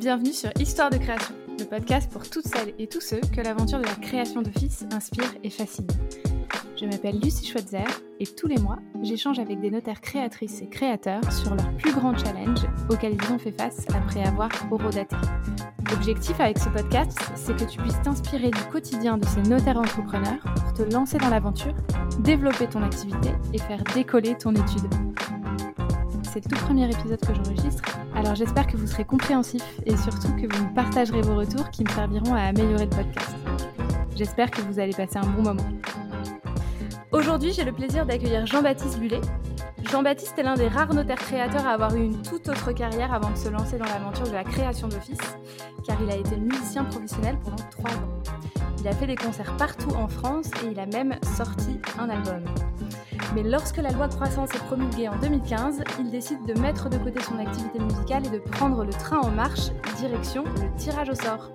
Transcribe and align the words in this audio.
Bienvenue 0.00 0.32
sur 0.32 0.48
Histoire 0.58 0.88
de 0.88 0.96
création, 0.96 1.34
le 1.58 1.64
podcast 1.66 2.10
pour 2.10 2.26
toutes 2.26 2.46
celles 2.46 2.72
et 2.78 2.86
tous 2.86 3.02
ceux 3.02 3.20
que 3.20 3.42
l'aventure 3.42 3.80
de 3.80 3.84
la 3.84 3.94
création 3.96 4.40
d'office 4.40 4.86
inspire 4.94 5.30
et 5.44 5.50
fascine. 5.50 5.86
Je 6.74 6.86
m'appelle 6.86 7.20
Lucie 7.20 7.46
Schweitzer 7.46 7.84
et 8.18 8.26
tous 8.26 8.46
les 8.46 8.56
mois, 8.56 8.78
j'échange 9.02 9.38
avec 9.38 9.60
des 9.60 9.70
notaires 9.70 10.00
créatrices 10.00 10.62
et 10.62 10.70
créateurs 10.70 11.30
sur 11.30 11.54
leurs 11.54 11.76
plus 11.76 11.92
grands 11.92 12.16
challenges 12.16 12.66
auxquels 12.88 13.18
ils 13.22 13.30
ont 13.30 13.38
fait 13.38 13.52
face 13.52 13.84
après 13.94 14.26
avoir 14.26 14.48
horodaté. 14.70 15.16
L'objectif 15.90 16.40
avec 16.40 16.56
ce 16.56 16.70
podcast, 16.70 17.18
c'est 17.34 17.54
que 17.54 17.70
tu 17.70 17.76
puisses 17.76 18.00
t'inspirer 18.00 18.50
du 18.50 18.62
quotidien 18.72 19.18
de 19.18 19.26
ces 19.26 19.42
notaires 19.42 19.76
entrepreneurs 19.76 20.40
pour 20.54 20.72
te 20.72 20.94
lancer 20.94 21.18
dans 21.18 21.28
l'aventure, 21.28 21.74
développer 22.20 22.68
ton 22.68 22.82
activité 22.82 23.32
et 23.52 23.58
faire 23.58 23.84
décoller 23.94 24.34
ton 24.38 24.54
étude 24.54 25.09
c'est 26.32 26.44
le 26.44 26.56
tout 26.56 26.64
premier 26.64 26.88
épisode 26.88 27.18
que 27.20 27.34
j'enregistre, 27.34 27.82
alors 28.14 28.36
j'espère 28.36 28.66
que 28.68 28.76
vous 28.76 28.86
serez 28.86 29.04
compréhensif 29.04 29.62
et 29.84 29.96
surtout 29.96 30.28
que 30.36 30.54
vous 30.54 30.64
me 30.64 30.74
partagerez 30.74 31.22
vos 31.22 31.34
retours 31.34 31.68
qui 31.70 31.82
me 31.82 31.88
serviront 31.88 32.34
à 32.34 32.42
améliorer 32.42 32.84
le 32.84 32.90
podcast. 32.90 33.34
J'espère 34.14 34.50
que 34.52 34.60
vous 34.60 34.78
allez 34.78 34.92
passer 34.92 35.16
un 35.16 35.26
bon 35.26 35.42
moment. 35.42 35.66
Aujourd'hui, 37.10 37.52
j'ai 37.52 37.64
le 37.64 37.72
plaisir 37.72 38.06
d'accueillir 38.06 38.46
Jean-Baptiste 38.46 39.00
Bullet. 39.00 39.20
Jean-Baptiste 39.90 40.38
est 40.38 40.44
l'un 40.44 40.54
des 40.54 40.68
rares 40.68 40.94
notaires 40.94 41.18
créateurs 41.18 41.66
à 41.66 41.70
avoir 41.70 41.96
eu 41.96 42.04
une 42.04 42.22
toute 42.22 42.48
autre 42.48 42.70
carrière 42.72 43.12
avant 43.12 43.30
de 43.30 43.36
se 43.36 43.48
lancer 43.48 43.76
dans 43.76 43.86
l'aventure 43.86 44.26
de 44.26 44.32
la 44.32 44.44
création 44.44 44.86
d'office, 44.86 45.18
car 45.84 46.00
il 46.00 46.10
a 46.12 46.16
été 46.16 46.36
musicien 46.36 46.84
professionnel 46.84 47.38
pendant 47.42 47.56
trois 47.70 47.90
ans. 47.90 48.22
Il 48.78 48.86
a 48.86 48.92
fait 48.92 49.08
des 49.08 49.16
concerts 49.16 49.56
partout 49.56 49.90
en 49.96 50.06
France 50.06 50.48
et 50.62 50.68
il 50.70 50.78
a 50.78 50.86
même 50.86 51.16
sorti 51.36 51.80
un 51.98 52.08
album. 52.08 52.44
Mais 53.34 53.42
lorsque 53.44 53.76
la 53.76 53.90
loi 53.90 54.08
croissance 54.08 54.50
est 54.54 54.64
promulguée 54.64 55.08
en 55.08 55.16
2015, 55.16 55.82
il 56.00 56.10
décide 56.10 56.44
de 56.46 56.58
mettre 56.60 56.88
de 56.88 56.96
côté 56.98 57.20
son 57.22 57.38
activité 57.38 57.78
musicale 57.78 58.26
et 58.26 58.30
de 58.30 58.38
prendre 58.38 58.84
le 58.84 58.92
train 58.92 59.20
en 59.20 59.30
marche, 59.30 59.70
direction 59.98 60.44
le 60.44 60.76
tirage 60.76 61.10
au 61.10 61.14
sort. 61.14 61.50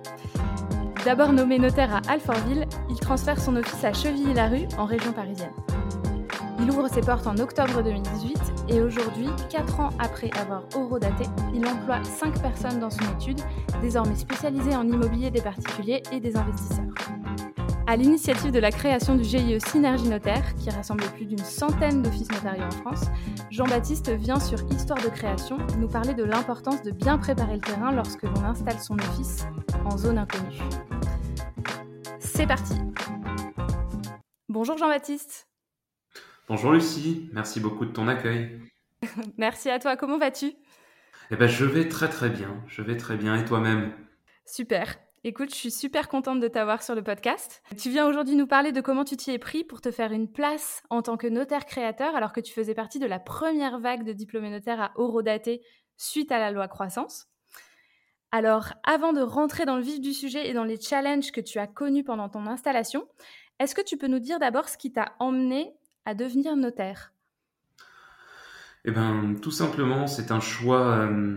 D'abord 1.04 1.32
nommé 1.32 1.58
notaire 1.58 1.94
à 1.94 2.00
Alfortville, 2.10 2.66
il 2.88 2.98
transfère 2.98 3.40
son 3.40 3.56
office 3.56 3.84
à 3.84 3.92
Chevilly-la-Rue, 3.92 4.66
en 4.78 4.86
région 4.86 5.12
parisienne. 5.12 5.52
Il 6.58 6.70
ouvre 6.70 6.88
ses 6.88 7.02
portes 7.02 7.26
en 7.26 7.36
octobre 7.36 7.82
2018 7.82 8.38
et 8.70 8.80
aujourd'hui, 8.80 9.28
4 9.50 9.80
ans 9.80 9.90
après 9.98 10.30
avoir 10.40 10.62
horodaté, 10.74 11.24
il 11.54 11.66
emploie 11.66 12.02
5 12.02 12.40
personnes 12.40 12.80
dans 12.80 12.90
son 12.90 13.04
étude, 13.18 13.40
désormais 13.82 14.16
spécialisée 14.16 14.74
en 14.74 14.88
immobilier 14.88 15.30
des 15.30 15.42
particuliers 15.42 16.02
et 16.10 16.20
des 16.20 16.36
investisseurs. 16.36 16.86
À 17.88 17.94
l'initiative 17.94 18.50
de 18.50 18.58
la 18.58 18.72
création 18.72 19.14
du 19.14 19.22
GIE 19.22 19.60
Synergie 19.60 20.08
Notaire, 20.08 20.56
qui 20.56 20.70
rassemble 20.70 21.04
plus 21.14 21.24
d'une 21.24 21.38
centaine 21.38 22.02
d'offices 22.02 22.32
notariés 22.32 22.64
en 22.64 22.70
France, 22.72 23.04
Jean-Baptiste 23.52 24.10
vient 24.10 24.40
sur 24.40 24.58
Histoire 24.72 25.00
de 25.00 25.08
création 25.08 25.58
nous 25.78 25.86
parler 25.86 26.12
de 26.12 26.24
l'importance 26.24 26.82
de 26.82 26.90
bien 26.90 27.16
préparer 27.16 27.54
le 27.54 27.60
terrain 27.60 27.92
lorsque 27.92 28.24
l'on 28.24 28.42
installe 28.42 28.80
son 28.80 28.98
office 28.98 29.46
en 29.84 29.96
zone 29.96 30.18
inconnue. 30.18 30.58
C'est 32.18 32.48
parti 32.48 32.74
Bonjour 34.48 34.76
Jean-Baptiste 34.76 35.46
Bonjour 36.48 36.72
Lucie, 36.72 37.30
merci 37.32 37.60
beaucoup 37.60 37.84
de 37.84 37.92
ton 37.92 38.08
accueil. 38.08 38.62
merci 39.38 39.70
à 39.70 39.78
toi, 39.78 39.96
comment 39.96 40.18
vas-tu? 40.18 40.54
Eh 41.30 41.36
ben 41.36 41.46
je 41.46 41.64
vais 41.64 41.88
très 41.88 42.08
très 42.08 42.30
bien, 42.30 42.64
je 42.66 42.82
vais 42.82 42.96
très 42.96 43.16
bien 43.16 43.36
et 43.36 43.44
toi-même? 43.44 43.92
Super. 44.44 44.96
Écoute, 45.28 45.50
je 45.50 45.56
suis 45.56 45.72
super 45.72 46.08
contente 46.08 46.38
de 46.38 46.46
t'avoir 46.46 46.84
sur 46.84 46.94
le 46.94 47.02
podcast. 47.02 47.60
Tu 47.76 47.90
viens 47.90 48.06
aujourd'hui 48.06 48.36
nous 48.36 48.46
parler 48.46 48.70
de 48.70 48.80
comment 48.80 49.04
tu 49.04 49.16
t'y 49.16 49.32
es 49.32 49.40
pris 49.40 49.64
pour 49.64 49.80
te 49.80 49.90
faire 49.90 50.12
une 50.12 50.30
place 50.30 50.84
en 50.88 51.02
tant 51.02 51.16
que 51.16 51.26
notaire 51.26 51.66
créateur 51.66 52.14
alors 52.14 52.32
que 52.32 52.38
tu 52.38 52.52
faisais 52.52 52.74
partie 52.74 53.00
de 53.00 53.06
la 53.06 53.18
première 53.18 53.80
vague 53.80 54.04
de 54.04 54.12
diplômés 54.12 54.50
notaires 54.50 54.80
à 54.80 54.92
horodaté 54.94 55.62
suite 55.96 56.30
à 56.30 56.38
la 56.38 56.52
loi 56.52 56.68
croissance. 56.68 57.26
Alors, 58.30 58.74
avant 58.84 59.12
de 59.12 59.20
rentrer 59.20 59.64
dans 59.64 59.74
le 59.74 59.82
vif 59.82 60.00
du 60.00 60.12
sujet 60.12 60.48
et 60.48 60.52
dans 60.52 60.62
les 60.62 60.80
challenges 60.80 61.32
que 61.32 61.40
tu 61.40 61.58
as 61.58 61.66
connus 61.66 62.04
pendant 62.04 62.28
ton 62.28 62.46
installation, 62.46 63.08
est-ce 63.58 63.74
que 63.74 63.82
tu 63.82 63.96
peux 63.96 64.06
nous 64.06 64.20
dire 64.20 64.38
d'abord 64.38 64.68
ce 64.68 64.78
qui 64.78 64.92
t'a 64.92 65.16
emmené 65.18 65.74
à 66.04 66.14
devenir 66.14 66.54
notaire? 66.54 67.12
Eh 68.84 68.92
bien, 68.92 69.34
tout 69.42 69.50
simplement, 69.50 70.06
c'est 70.06 70.30
un 70.30 70.38
choix 70.38 70.98
euh, 70.98 71.36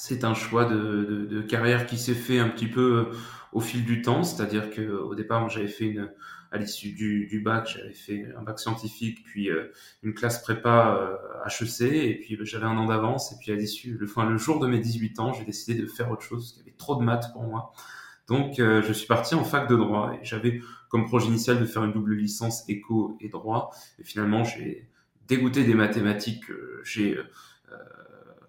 c'est 0.00 0.24
un 0.24 0.32
choix 0.32 0.64
de, 0.64 1.42
carrière 1.42 1.84
qui 1.84 1.98
s'est 1.98 2.14
fait 2.14 2.38
un 2.38 2.48
petit 2.48 2.66
peu 2.66 3.10
euh, 3.12 3.16
au 3.52 3.60
fil 3.60 3.84
du 3.84 4.00
temps, 4.00 4.22
c'est-à-dire 4.22 4.70
que 4.70 4.80
au 4.80 5.14
départ, 5.14 5.50
j'avais 5.50 5.68
fait 5.68 5.84
une, 5.84 6.10
à 6.50 6.56
l'issue 6.56 6.92
du, 6.92 7.42
bac, 7.44 7.68
j'avais 7.76 7.92
fait 7.92 8.26
un 8.38 8.42
bac 8.42 8.58
scientifique, 8.58 9.22
puis 9.24 9.50
euh, 9.50 9.70
une 10.02 10.14
classe 10.14 10.40
prépa 10.40 11.18
HEC, 11.46 11.82
euh, 11.82 11.92
et 11.92 12.14
puis 12.14 12.38
j'avais 12.44 12.64
un 12.64 12.78
an 12.78 12.86
d'avance, 12.86 13.32
et 13.32 13.36
puis 13.38 13.52
à 13.52 13.56
l'issue, 13.56 13.98
le, 13.98 14.06
le 14.06 14.38
jour 14.38 14.58
de 14.58 14.66
mes 14.66 14.78
18 14.78 15.20
ans, 15.20 15.34
j'ai 15.34 15.44
décidé 15.44 15.78
de 15.78 15.86
faire 15.86 16.10
autre 16.10 16.22
chose, 16.22 16.44
parce 16.44 16.52
qu'il 16.52 16.62
y 16.62 16.68
avait 16.68 16.78
trop 16.78 16.96
de 16.96 17.02
maths 17.02 17.30
pour 17.34 17.42
moi. 17.42 17.72
Donc, 18.26 18.54
je 18.56 18.92
suis 18.92 19.06
parti 19.06 19.34
en 19.34 19.44
fac 19.44 19.68
de 19.68 19.76
droit, 19.76 20.14
et 20.14 20.24
j'avais 20.24 20.62
comme 20.88 21.04
projet 21.04 21.26
initial 21.26 21.60
de 21.60 21.66
faire 21.66 21.84
une 21.84 21.92
double 21.92 22.14
licence 22.14 22.64
éco 22.70 23.18
et 23.20 23.28
droit, 23.28 23.70
et 23.98 24.04
finalement, 24.04 24.44
j'ai 24.44 24.88
dégoûté 25.28 25.64
des 25.64 25.74
mathématiques, 25.74 26.44
j'ai 26.84 27.18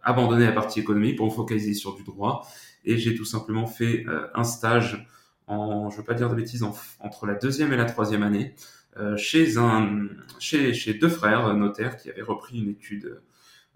abandonné 0.04 0.46
la 0.46 0.52
partie 0.52 0.80
économie 0.80 1.14
pour 1.14 1.26
me 1.28 1.32
focaliser 1.32 1.74
sur 1.74 1.96
du 1.96 2.04
droit. 2.04 2.48
Et 2.86 2.98
j'ai 2.98 3.16
tout 3.16 3.26
simplement 3.26 3.68
fait 3.68 4.06
euh, 4.08 4.28
un 4.34 4.44
stage 4.44 5.08
en, 5.48 5.90
je 5.90 5.98
veux 5.98 6.04
pas 6.04 6.14
dire 6.14 6.30
de 6.30 6.36
bêtises, 6.36 6.64
entre 6.64 7.26
la 7.26 7.36
deuxième 7.36 7.74
et 7.74 7.78
la 7.78 7.86
troisième 7.86 8.24
année, 8.24 8.56
euh, 8.98 9.18
chez 9.18 9.58
un, 9.58 10.08
chez, 10.40 10.94
deux 10.94 11.10
frères 11.10 11.54
notaires 11.56 11.98
qui 11.98 12.10
avaient 12.10 12.22
repris 12.22 12.60
une 12.60 12.70
étude 12.70 13.22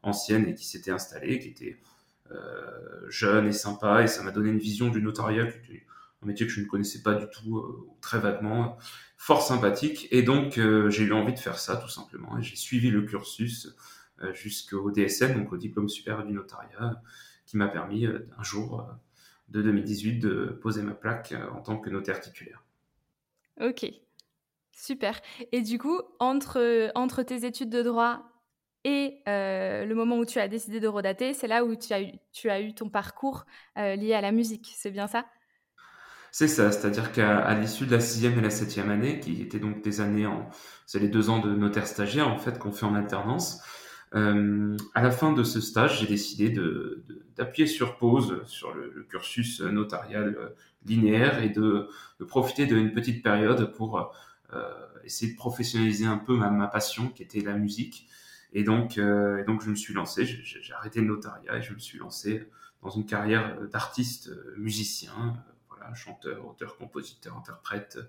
ancienne 0.04 0.48
et 0.48 0.56
qui 0.56 0.66
s'étaient 0.66 0.92
installés, 0.92 1.40
qui 1.40 1.50
étaient 1.50 1.78
euh, 2.32 3.10
jeunes 3.10 3.48
et 3.48 3.52
sympas, 3.52 4.04
et 4.04 4.08
ça 4.08 4.24
m'a 4.24 4.32
donné 4.32 4.50
une 4.50 4.60
vision 4.60 4.90
du 4.90 5.02
notariat, 5.02 5.44
un 5.44 6.26
métier 6.26 6.48
que 6.48 6.52
je 6.52 6.62
ne 6.62 6.66
connaissais 6.66 7.02
pas 7.02 7.14
du 7.14 7.26
tout, 7.28 7.58
euh, 7.58 7.88
très 8.02 8.20
vaguement, 8.20 8.78
fort 9.18 9.42
sympathique. 9.42 10.08
Et 10.12 10.24
donc 10.24 10.54
j'ai 10.56 11.04
eu 11.04 11.14
envie 11.14 11.34
de 11.34 11.40
faire 11.40 11.60
ça 11.60 11.76
tout 11.78 11.90
simplement, 11.90 12.40
j'ai 12.42 12.56
suivi 12.56 12.90
le 12.90 13.04
cursus 13.04 13.68
euh, 13.68 13.72
jusqu'au 14.34 14.92
DSN, 14.92 15.34
donc 15.34 15.52
au 15.52 15.58
diplôme 15.58 15.90
supérieur 15.90 16.26
du 16.26 16.34
notariat, 16.34 17.02
qui 17.46 17.58
m'a 17.58 17.68
permis 17.68 18.06
euh, 18.06 18.28
un 18.38 18.44
jour 18.44 18.80
euh, 18.80 18.94
de 19.50 19.62
2018 19.62 20.20
de 20.20 20.58
poser 20.62 20.82
ma 20.82 20.94
plaque 20.94 21.34
en 21.54 21.62
tant 21.62 21.78
que 21.78 21.90
notaire 21.90 22.20
titulaire. 22.20 22.64
Ok, 23.62 23.86
super. 24.72 25.22
Et 25.52 25.62
du 25.62 25.78
coup, 25.78 26.02
entre, 26.20 26.92
entre 26.96 27.24
tes 27.24 27.46
études 27.46 27.70
de 27.70 27.84
droit 27.84 28.32
et 28.84 29.22
le 29.26 29.94
moment 29.94 30.18
où 30.18 30.26
tu 30.26 30.40
as 30.40 30.48
décidé 30.48 30.80
de 30.80 30.88
redater, 30.88 31.34
c'est 31.34 31.48
là 31.48 31.64
où 31.64 31.76
tu 31.76 31.94
as 31.94 32.02
eu, 32.02 32.12
tu 32.34 32.50
as 32.50 32.62
eu 32.62 32.74
ton 32.74 32.90
parcours 32.90 33.46
lié 33.76 34.14
à 34.14 34.22
la 34.22 34.32
musique, 34.32 34.74
c'est 34.76 34.92
bien 34.92 35.08
ça? 35.08 35.26
C'est 36.38 36.50
ça, 36.50 36.70
c'est-à-dire 36.70 37.14
qu'à 37.14 37.54
l'issue 37.54 37.86
de 37.86 37.92
la 37.92 38.02
sixième 38.02 38.38
et 38.38 38.42
la 38.42 38.50
septième 38.50 38.90
année, 38.90 39.22
qui 39.22 39.42
étaient 39.42 39.58
donc 39.58 39.82
des 39.82 40.02
années 40.02 40.26
en... 40.26 40.50
C'est 40.86 41.00
les 41.00 41.08
deux 41.08 41.30
ans 41.30 41.40
de 41.40 41.56
notaire 41.56 41.88
stagiaire, 41.88 42.28
en 42.28 42.38
fait, 42.38 42.60
qu'on 42.60 42.74
fait 42.74 42.86
en 42.86 42.94
alternance. 42.94 43.62
Euh, 44.16 44.78
à 44.94 45.02
la 45.02 45.12
fin 45.12 45.34
de 45.34 45.44
ce 45.44 45.60
stage, 45.60 46.00
j'ai 46.00 46.08
décidé 46.08 46.50
d'appuyer 47.36 47.68
de, 47.68 47.72
sur 47.72 47.98
pause 47.98 48.44
sur 48.46 48.74
le, 48.74 49.06
cursus 49.10 49.62
notarial 49.62 50.36
euh, 50.40 50.50
linéaire 50.86 51.44
et 51.44 51.50
de, 51.50 51.90
profiter 52.28 52.66
d'une 52.66 52.94
petite 52.94 53.24
période 53.24 53.74
pour 53.74 54.14
euh, 54.54 54.64
essayer 55.04 55.34
de 55.34 55.38
professionnaliser 55.38 56.06
un 56.06 56.18
peu 56.18 56.38
ma, 56.38 56.68
passion 56.68 57.10
qui 57.10 57.24
était 57.24 57.42
la 57.42 57.56
musique. 57.56 58.08
Et 58.54 58.64
donc, 58.64 58.98
et 58.98 59.44
donc 59.46 59.62
je 59.62 59.70
me 59.70 59.76
suis 59.76 59.94
lancé, 59.94 60.26
j'ai 60.26 60.74
arrêté 60.74 61.02
le 61.02 61.08
notariat 61.08 61.58
et 61.58 61.62
je 61.62 61.74
me 61.74 61.80
suis 61.80 61.98
lancé 61.98 62.48
dans 62.82 62.90
une 62.90 63.06
carrière 63.06 63.60
d'artiste 63.70 64.32
musicien, 64.56 65.34
voilà, 65.68 65.94
chanteur, 65.94 66.48
auteur, 66.48 66.78
compositeur, 66.78 67.36
interprète. 67.36 68.00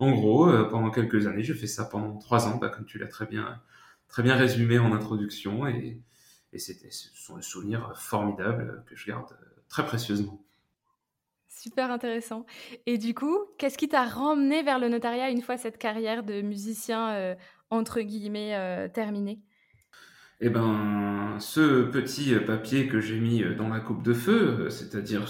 En 0.00 0.10
gros, 0.10 0.50
pendant 0.68 0.90
quelques 0.90 1.28
années, 1.28 1.44
j'ai 1.44 1.54
fait 1.54 1.68
ça 1.68 1.84
pendant 1.84 2.16
trois 2.16 2.48
ans, 2.48 2.56
bah, 2.56 2.70
comme 2.70 2.86
tu 2.86 2.98
l'as 2.98 3.06
très 3.06 3.26
bien 3.26 3.60
très 4.08 4.22
bien 4.22 4.36
résumé 4.36 4.78
en 4.78 4.92
introduction 4.92 5.66
et, 5.66 6.00
ce 6.56 6.72
sont 7.14 7.36
des 7.36 7.42
souvenirs 7.42 7.92
formidables 7.96 8.84
que 8.86 8.94
je 8.94 9.08
garde 9.08 9.36
très 9.68 9.84
précieusement. 9.84 10.40
Super 11.48 11.90
intéressant. 11.90 12.46
Et 12.86 12.96
du 12.96 13.14
coup, 13.14 13.38
qu'est-ce 13.58 13.78
qui 13.78 13.88
t'a 13.88 14.04
ramené 14.04 14.62
vers 14.62 14.78
le 14.78 14.88
notariat 14.88 15.30
une 15.30 15.42
fois 15.42 15.56
cette 15.56 15.78
carrière 15.78 16.22
de 16.22 16.42
musicien 16.42 17.10
euh, 17.14 17.34
entre 17.70 18.02
guillemets 18.02 18.54
euh, 18.54 18.88
terminée? 18.88 19.40
Eh 20.40 20.50
ben, 20.50 21.36
ce 21.38 21.82
petit 21.84 22.34
papier 22.36 22.88
que 22.88 23.00
j'ai 23.00 23.18
mis 23.18 23.42
dans 23.56 23.68
la 23.68 23.80
coupe 23.80 24.02
de 24.02 24.12
feu, 24.12 24.68
c'est-à-dire 24.70 25.26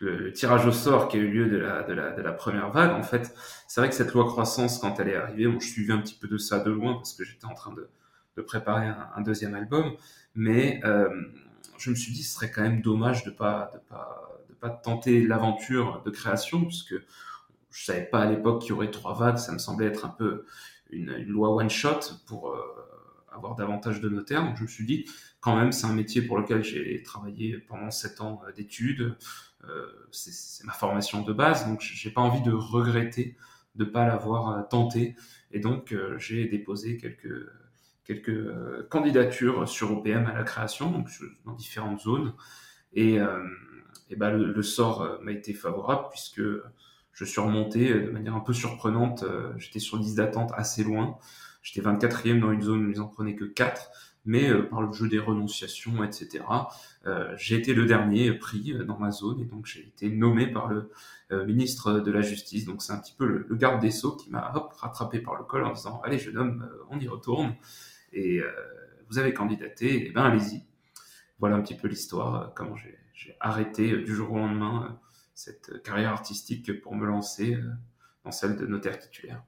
le, 0.00 0.32
tirage 0.32 0.66
au 0.66 0.72
sort 0.72 1.08
qui 1.08 1.16
a 1.18 1.20
eu 1.20 1.28
lieu 1.28 1.48
de 1.48 1.56
la, 1.56 2.32
première 2.32 2.70
vague, 2.70 2.92
en 2.92 3.02
fait, 3.02 3.34
c'est 3.68 3.80
vrai 3.80 3.88
que 3.88 3.94
cette 3.94 4.12
loi 4.12 4.24
croissance, 4.24 4.78
quand 4.78 4.98
elle 5.00 5.08
est 5.08 5.16
arrivée, 5.16 5.46
bon, 5.46 5.60
je 5.60 5.68
suivais 5.68 5.92
un 5.92 6.00
petit 6.00 6.16
peu 6.20 6.28
de 6.28 6.38
ça 6.38 6.60
de 6.60 6.70
loin 6.70 6.94
parce 6.94 7.12
que 7.12 7.24
j'étais 7.24 7.46
en 7.46 7.54
train 7.54 7.72
de, 7.72 7.88
de 8.36 8.42
préparer 8.42 8.86
un, 8.86 9.20
deuxième 9.20 9.54
album, 9.54 9.92
mais 10.34 10.80
euh, 10.84 11.08
je 11.78 11.90
me 11.90 11.94
suis 11.94 12.12
dit 12.12 12.22
ce 12.22 12.34
serait 12.34 12.50
quand 12.50 12.62
même 12.62 12.80
dommage 12.80 13.24
de 13.24 13.30
pas 13.30 13.70
de 13.74 13.78
pas 13.78 14.30
de 14.48 14.54
pas 14.54 14.70
tenter 14.70 15.26
l'aventure 15.26 16.02
de 16.04 16.10
création 16.10 16.64
puisque 16.64 16.94
je 17.70 17.84
savais 17.84 18.04
pas 18.04 18.20
à 18.20 18.26
l'époque 18.26 18.62
qu'il 18.62 18.70
y 18.70 18.72
aurait 18.72 18.90
trois 18.90 19.14
vagues, 19.14 19.38
ça 19.38 19.52
me 19.52 19.58
semblait 19.58 19.86
être 19.86 20.04
un 20.04 20.10
peu 20.10 20.46
une, 20.90 21.12
loi 21.24 21.54
one 21.54 21.70
shot 21.70 22.00
pour 22.26 22.52
euh, 22.52 22.58
avoir 23.34 23.54
davantage 23.54 24.00
de 24.00 24.08
notaires. 24.08 24.44
Donc 24.44 24.56
je 24.56 24.62
me 24.62 24.68
suis 24.68 24.86
dit, 24.86 25.06
quand 25.40 25.56
même, 25.56 25.72
c'est 25.72 25.86
un 25.86 25.94
métier 25.94 26.22
pour 26.22 26.38
lequel 26.38 26.62
j'ai 26.62 27.02
travaillé 27.02 27.58
pendant 27.58 27.90
sept 27.90 28.20
ans 28.20 28.42
d'études. 28.56 29.16
c'est 30.10 30.64
ma 30.64 30.72
formation 30.72 31.22
de 31.22 31.32
base, 31.32 31.66
donc 31.66 31.80
j'ai 31.80 32.10
pas 32.10 32.20
envie 32.20 32.42
de 32.42 32.52
regretter 32.52 33.36
de 33.74 33.84
pas 33.84 34.06
l'avoir 34.06 34.68
tenté. 34.68 35.16
Et 35.50 35.60
donc 35.60 35.94
j'ai 36.18 36.46
déposé 36.46 36.96
quelques 36.96 37.48
quelques 38.04 38.88
candidatures 38.88 39.68
sur 39.68 39.92
OPM 39.92 40.26
à 40.26 40.34
la 40.34 40.42
création, 40.42 40.90
donc 40.90 41.08
dans 41.44 41.54
différentes 41.54 42.00
zones. 42.00 42.34
Et, 42.94 43.18
et 44.10 44.16
ben 44.16 44.30
le, 44.30 44.52
le, 44.52 44.62
sort 44.62 45.18
m'a 45.22 45.32
été 45.32 45.54
favorable 45.54 46.08
puisque 46.10 46.42
je 47.12 47.24
suis 47.24 47.40
remonté 47.40 47.94
de 47.94 48.10
manière 48.10 48.34
un 48.34 48.40
peu 48.40 48.52
surprenante. 48.52 49.24
J'étais 49.56 49.78
sur 49.78 49.98
liste 49.98 50.16
d'attente 50.16 50.52
assez 50.54 50.84
loin. 50.84 51.18
J'étais 51.62 51.80
24e 51.80 52.40
dans 52.40 52.52
une 52.52 52.62
zone 52.62 52.86
où 52.86 52.90
ils 52.90 53.00
en 53.00 53.06
prenaient 53.06 53.36
que 53.36 53.44
4, 53.44 53.90
mais 54.24 54.50
euh, 54.50 54.62
par 54.62 54.82
le 54.82 54.92
jeu 54.92 55.08
des 55.08 55.18
renonciations, 55.18 56.04
etc., 56.04 56.44
euh, 57.06 57.34
j'ai 57.36 57.56
été 57.56 57.74
le 57.74 57.86
dernier 57.86 58.32
pris 58.32 58.72
euh, 58.72 58.84
dans 58.84 58.98
ma 58.98 59.10
zone 59.10 59.40
et 59.40 59.44
donc 59.44 59.66
j'ai 59.66 59.80
été 59.80 60.10
nommé 60.10 60.46
par 60.46 60.68
le 60.68 60.90
ministre 61.46 62.00
de 62.00 62.12
la 62.12 62.20
Justice. 62.20 62.66
Donc 62.66 62.82
c'est 62.82 62.92
un 62.92 62.98
petit 62.98 63.14
peu 63.16 63.26
le, 63.26 63.56
garde 63.56 63.80
des 63.80 63.90
Sceaux 63.90 64.16
qui 64.16 64.28
m'a 64.28 64.52
rattrapé 64.76 65.18
par 65.18 65.34
le 65.36 65.44
col 65.44 65.64
en 65.64 65.72
disant 65.72 66.02
Allez, 66.04 66.18
jeune 66.18 66.36
homme, 66.36 66.68
on 66.90 67.00
y 67.00 67.08
retourne. 67.08 67.54
Et 68.12 68.42
vous 69.08 69.18
avez 69.18 69.32
candidaté, 69.32 70.08
et 70.08 70.10
ben 70.10 70.24
allez-y. 70.24 70.62
Voilà 71.38 71.56
un 71.56 71.62
petit 71.62 71.74
peu 71.74 71.88
l'histoire, 71.88 72.52
comment 72.54 72.76
j'ai 72.76 73.34
arrêté 73.40 73.96
du 73.96 74.14
jour 74.14 74.32
au 74.32 74.36
lendemain 74.36 75.00
cette 75.34 75.82
carrière 75.82 76.10
artistique 76.10 76.82
pour 76.82 76.94
me 76.94 77.06
lancer 77.06 77.58
dans 78.24 78.30
celle 78.30 78.56
de 78.58 78.66
notaire 78.66 78.98
titulaire. 78.98 79.42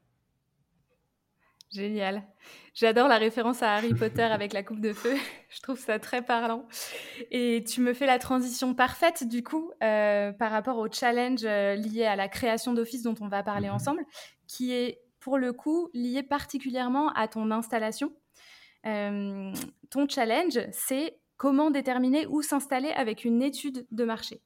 Génial. 1.75 2.23
J'adore 2.73 3.09
la 3.09 3.19
référence 3.19 3.61
à 3.61 3.75
Harry 3.75 3.95
Potter 3.95 4.23
avec 4.23 4.53
la 4.53 4.63
coupe 4.63 4.81
de 4.81 4.93
feu. 4.93 5.17
Je 5.51 5.61
trouve 5.61 5.79
ça 5.79 5.99
très 5.99 6.23
parlant. 6.23 6.69
Et 7.33 7.65
tu 7.67 7.81
me 7.81 7.93
fais 7.95 8.07
la 8.07 8.21
transition 8.21 8.75
parfaite, 8.75 9.27
du 9.27 9.43
coup, 9.43 9.73
euh, 9.83 10.31
par 10.33 10.53
rapport 10.53 10.79
au 10.79 10.87
challenge 10.89 11.41
euh, 11.45 11.75
lié 11.75 12.05
à 12.05 12.15
la 12.15 12.29
création 12.29 12.75
d'office 12.75 13.03
dont 13.03 13.17
on 13.21 13.27
va 13.27 13.43
parler 13.43 13.69
mhm. 13.69 13.75
ensemble, 13.75 14.05
qui 14.47 14.73
est 14.73 15.01
pour 15.19 15.37
le 15.37 15.53
coup 15.53 15.91
lié 15.95 16.23
particulièrement 16.23 17.11
à 17.15 17.27
ton 17.27 17.51
installation. 17.51 18.15
Euh, 18.87 19.53
ton 19.91 20.09
challenge, 20.09 20.61
c'est 20.71 21.19
comment 21.37 21.73
déterminer 21.73 22.29
où 22.29 22.41
s'installer 22.41 22.91
avec 22.91 23.25
une 23.25 23.43
étude 23.43 23.85
de 23.91 24.05
marché. 24.05 24.43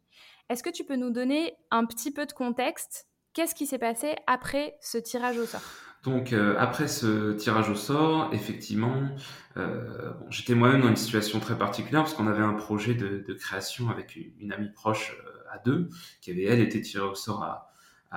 Est-ce 0.49 0.63
que 0.63 0.71
tu 0.71 0.83
peux 0.83 0.97
nous 0.97 1.11
donner 1.11 1.59
un 1.71 1.85
petit 1.85 2.11
peu 2.11 2.25
de 2.25 2.33
contexte? 2.33 3.07
Qu'est-ce 3.35 3.55
qui 3.55 3.67
s'est 3.67 3.79
passé 3.79 4.17
après 4.27 4.79
ce 4.81 4.97
tirage 4.97 5.37
au 5.37 5.45
sort? 5.45 5.88
Donc 6.08 6.32
euh, 6.32 6.55
après 6.58 6.88
ce 6.88 7.32
tirage 7.32 7.69
au 7.69 7.75
sort, 7.75 8.31
effectivement, 8.32 9.08
euh, 9.56 10.12
j'étais 10.31 10.55
moi-même 10.55 10.82
dans 10.82 10.88
une 10.88 10.96
situation 10.96 11.40
très 11.40 11.56
particulière 11.56 12.02
parce 12.02 12.14
qu'on 12.14 12.26
avait 12.26 12.43
un 12.43 12.55
projet 12.55 12.94
de, 12.94 13.32
création 13.34 13.90
avec 13.90 14.16
une, 14.40 14.52
amie 14.52 14.70
proche 14.70 15.16
euh, 15.25 15.31
à 15.52 15.58
deux 15.58 15.88
qui 16.20 16.31
avait 16.31 16.44
elle 16.44 16.60
été 16.60 16.81
tirée 16.81 17.06
au 17.06 17.14
sort 17.14 17.43
à, 17.43 17.64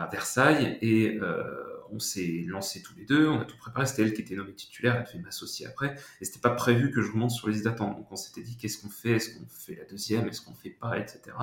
Versailles 0.09 0.77
et 0.81 1.19
on 1.91 1.99
s'est 1.99 2.45
lancé 2.47 2.81
tous 2.81 2.95
les 2.95 3.03
deux, 3.03 3.27
on 3.27 3.41
a 3.41 3.43
tout 3.43 3.57
préparé. 3.57 3.85
C'était 3.85 4.03
elle 4.03 4.13
qui 4.13 4.21
était 4.21 4.35
nommée 4.35 4.53
titulaire, 4.53 4.95
elle 4.95 5.05
devait 5.05 5.25
m'associer 5.25 5.67
après 5.67 5.95
et 6.21 6.25
c'était 6.25 6.39
pas 6.39 6.51
prévu 6.51 6.91
que 6.91 7.01
je 7.01 7.11
remonte 7.11 7.31
sur 7.31 7.49
les 7.49 7.55
listes 7.55 7.65
d'attente. 7.65 7.97
Donc 7.97 8.09
on 8.09 8.15
s'était 8.15 8.41
dit 8.41 8.55
qu'est-ce 8.55 8.81
qu'on 8.81 8.89
fait, 8.89 9.17
est-ce 9.17 9.37
qu'on 9.37 9.45
fait 9.49 9.75
la 9.75 9.83
deuxième, 9.83 10.29
est-ce 10.29 10.41
qu'on 10.41 10.53
fait 10.53 10.69
pas, 10.69 10.97
etc. 10.97 11.35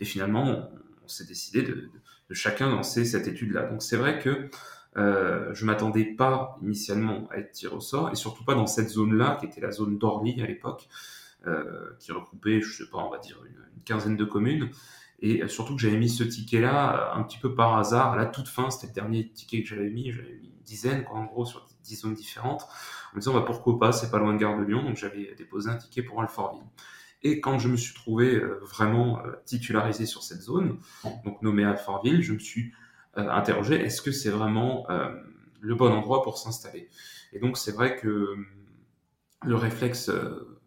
Et 0.00 0.04
finalement 0.04 0.68
on, 1.02 1.08
s'est 1.08 1.24
décidé 1.24 1.62
de, 1.62 1.88
chacun 2.32 2.68
lancer 2.68 3.06
cette 3.06 3.26
étude-là. 3.26 3.62
Donc 3.62 3.82
c'est 3.82 3.96
vrai 3.96 4.18
que 4.18 4.50
euh, 4.98 5.54
je 5.54 5.64
m'attendais 5.64 6.04
pas 6.04 6.58
initialement 6.62 7.28
à 7.30 7.38
être 7.38 7.52
tiré 7.52 7.74
au 7.74 7.80
sort, 7.80 8.10
et 8.10 8.14
surtout 8.14 8.44
pas 8.44 8.54
dans 8.54 8.66
cette 8.66 8.88
zone-là, 8.88 9.36
qui 9.40 9.46
était 9.46 9.60
la 9.60 9.70
zone 9.70 9.98
d'Orly 9.98 10.42
à 10.42 10.46
l'époque, 10.46 10.88
euh, 11.46 11.90
qui 12.00 12.12
regroupait, 12.12 12.60
je 12.60 12.84
sais 12.84 12.90
pas, 12.90 12.98
on 12.98 13.10
va 13.10 13.18
dire 13.18 13.40
une, 13.46 13.54
quinzaine 13.84 14.16
de 14.16 14.24
communes. 14.24 14.70
Et 15.20 15.48
surtout 15.48 15.74
que 15.74 15.80
j'avais 15.80 15.96
mis 15.96 16.10
ce 16.10 16.22
ticket-là 16.22 17.12
un 17.14 17.22
petit 17.22 17.38
peu 17.38 17.54
par 17.54 17.76
hasard, 17.78 18.12
à 18.12 18.16
la 18.16 18.26
toute 18.26 18.48
fin, 18.48 18.70
c'était 18.70 18.88
le 18.88 18.92
dernier 18.92 19.28
ticket 19.30 19.62
que 19.62 19.68
j'avais 19.68 19.88
mis, 19.88 20.12
j'avais 20.12 20.34
mis 20.34 20.48
une 20.48 20.62
dizaine, 20.64 21.04
quoi, 21.04 21.18
en 21.18 21.24
gros, 21.24 21.46
sur 21.46 21.66
dix 21.82 21.96
zones 21.96 22.14
différentes, 22.14 22.62
en 23.12 23.16
me 23.16 23.20
disant, 23.20 23.32
bah, 23.34 23.44
pourquoi 23.46 23.78
pas, 23.78 23.92
c'est 23.92 24.10
pas 24.10 24.18
loin 24.18 24.34
de 24.34 24.38
Gare 24.38 24.58
de 24.58 24.64
Lyon, 24.64 24.82
donc 24.82 24.96
j'avais 24.96 25.34
déposé 25.36 25.70
un 25.70 25.76
ticket 25.76 26.02
pour 26.02 26.20
Alfortville. 26.20 26.62
Et 27.22 27.40
quand 27.40 27.58
je 27.58 27.68
me 27.68 27.76
suis 27.76 27.94
trouvé 27.94 28.36
euh, 28.36 28.60
vraiment 28.62 29.18
euh, 29.20 29.32
titularisé 29.44 30.06
sur 30.06 30.22
cette 30.22 30.40
zone, 30.40 30.78
donc 31.24 31.42
nommé 31.42 31.64
Alfortville, 31.64 32.22
je 32.22 32.32
me 32.32 32.38
suis 32.38 32.66
euh, 32.66 32.87
interroger 33.18 33.80
est-ce 33.80 34.02
que 34.02 34.12
c'est 34.12 34.30
vraiment 34.30 34.88
euh, 34.90 35.08
le 35.60 35.74
bon 35.74 35.92
endroit 35.92 36.22
pour 36.22 36.38
s'installer? 36.38 36.88
Et 37.32 37.38
donc 37.38 37.56
c'est 37.56 37.72
vrai 37.72 37.96
que 37.96 38.36
le 39.44 39.54
réflexe 39.54 40.08
euh, 40.08 40.58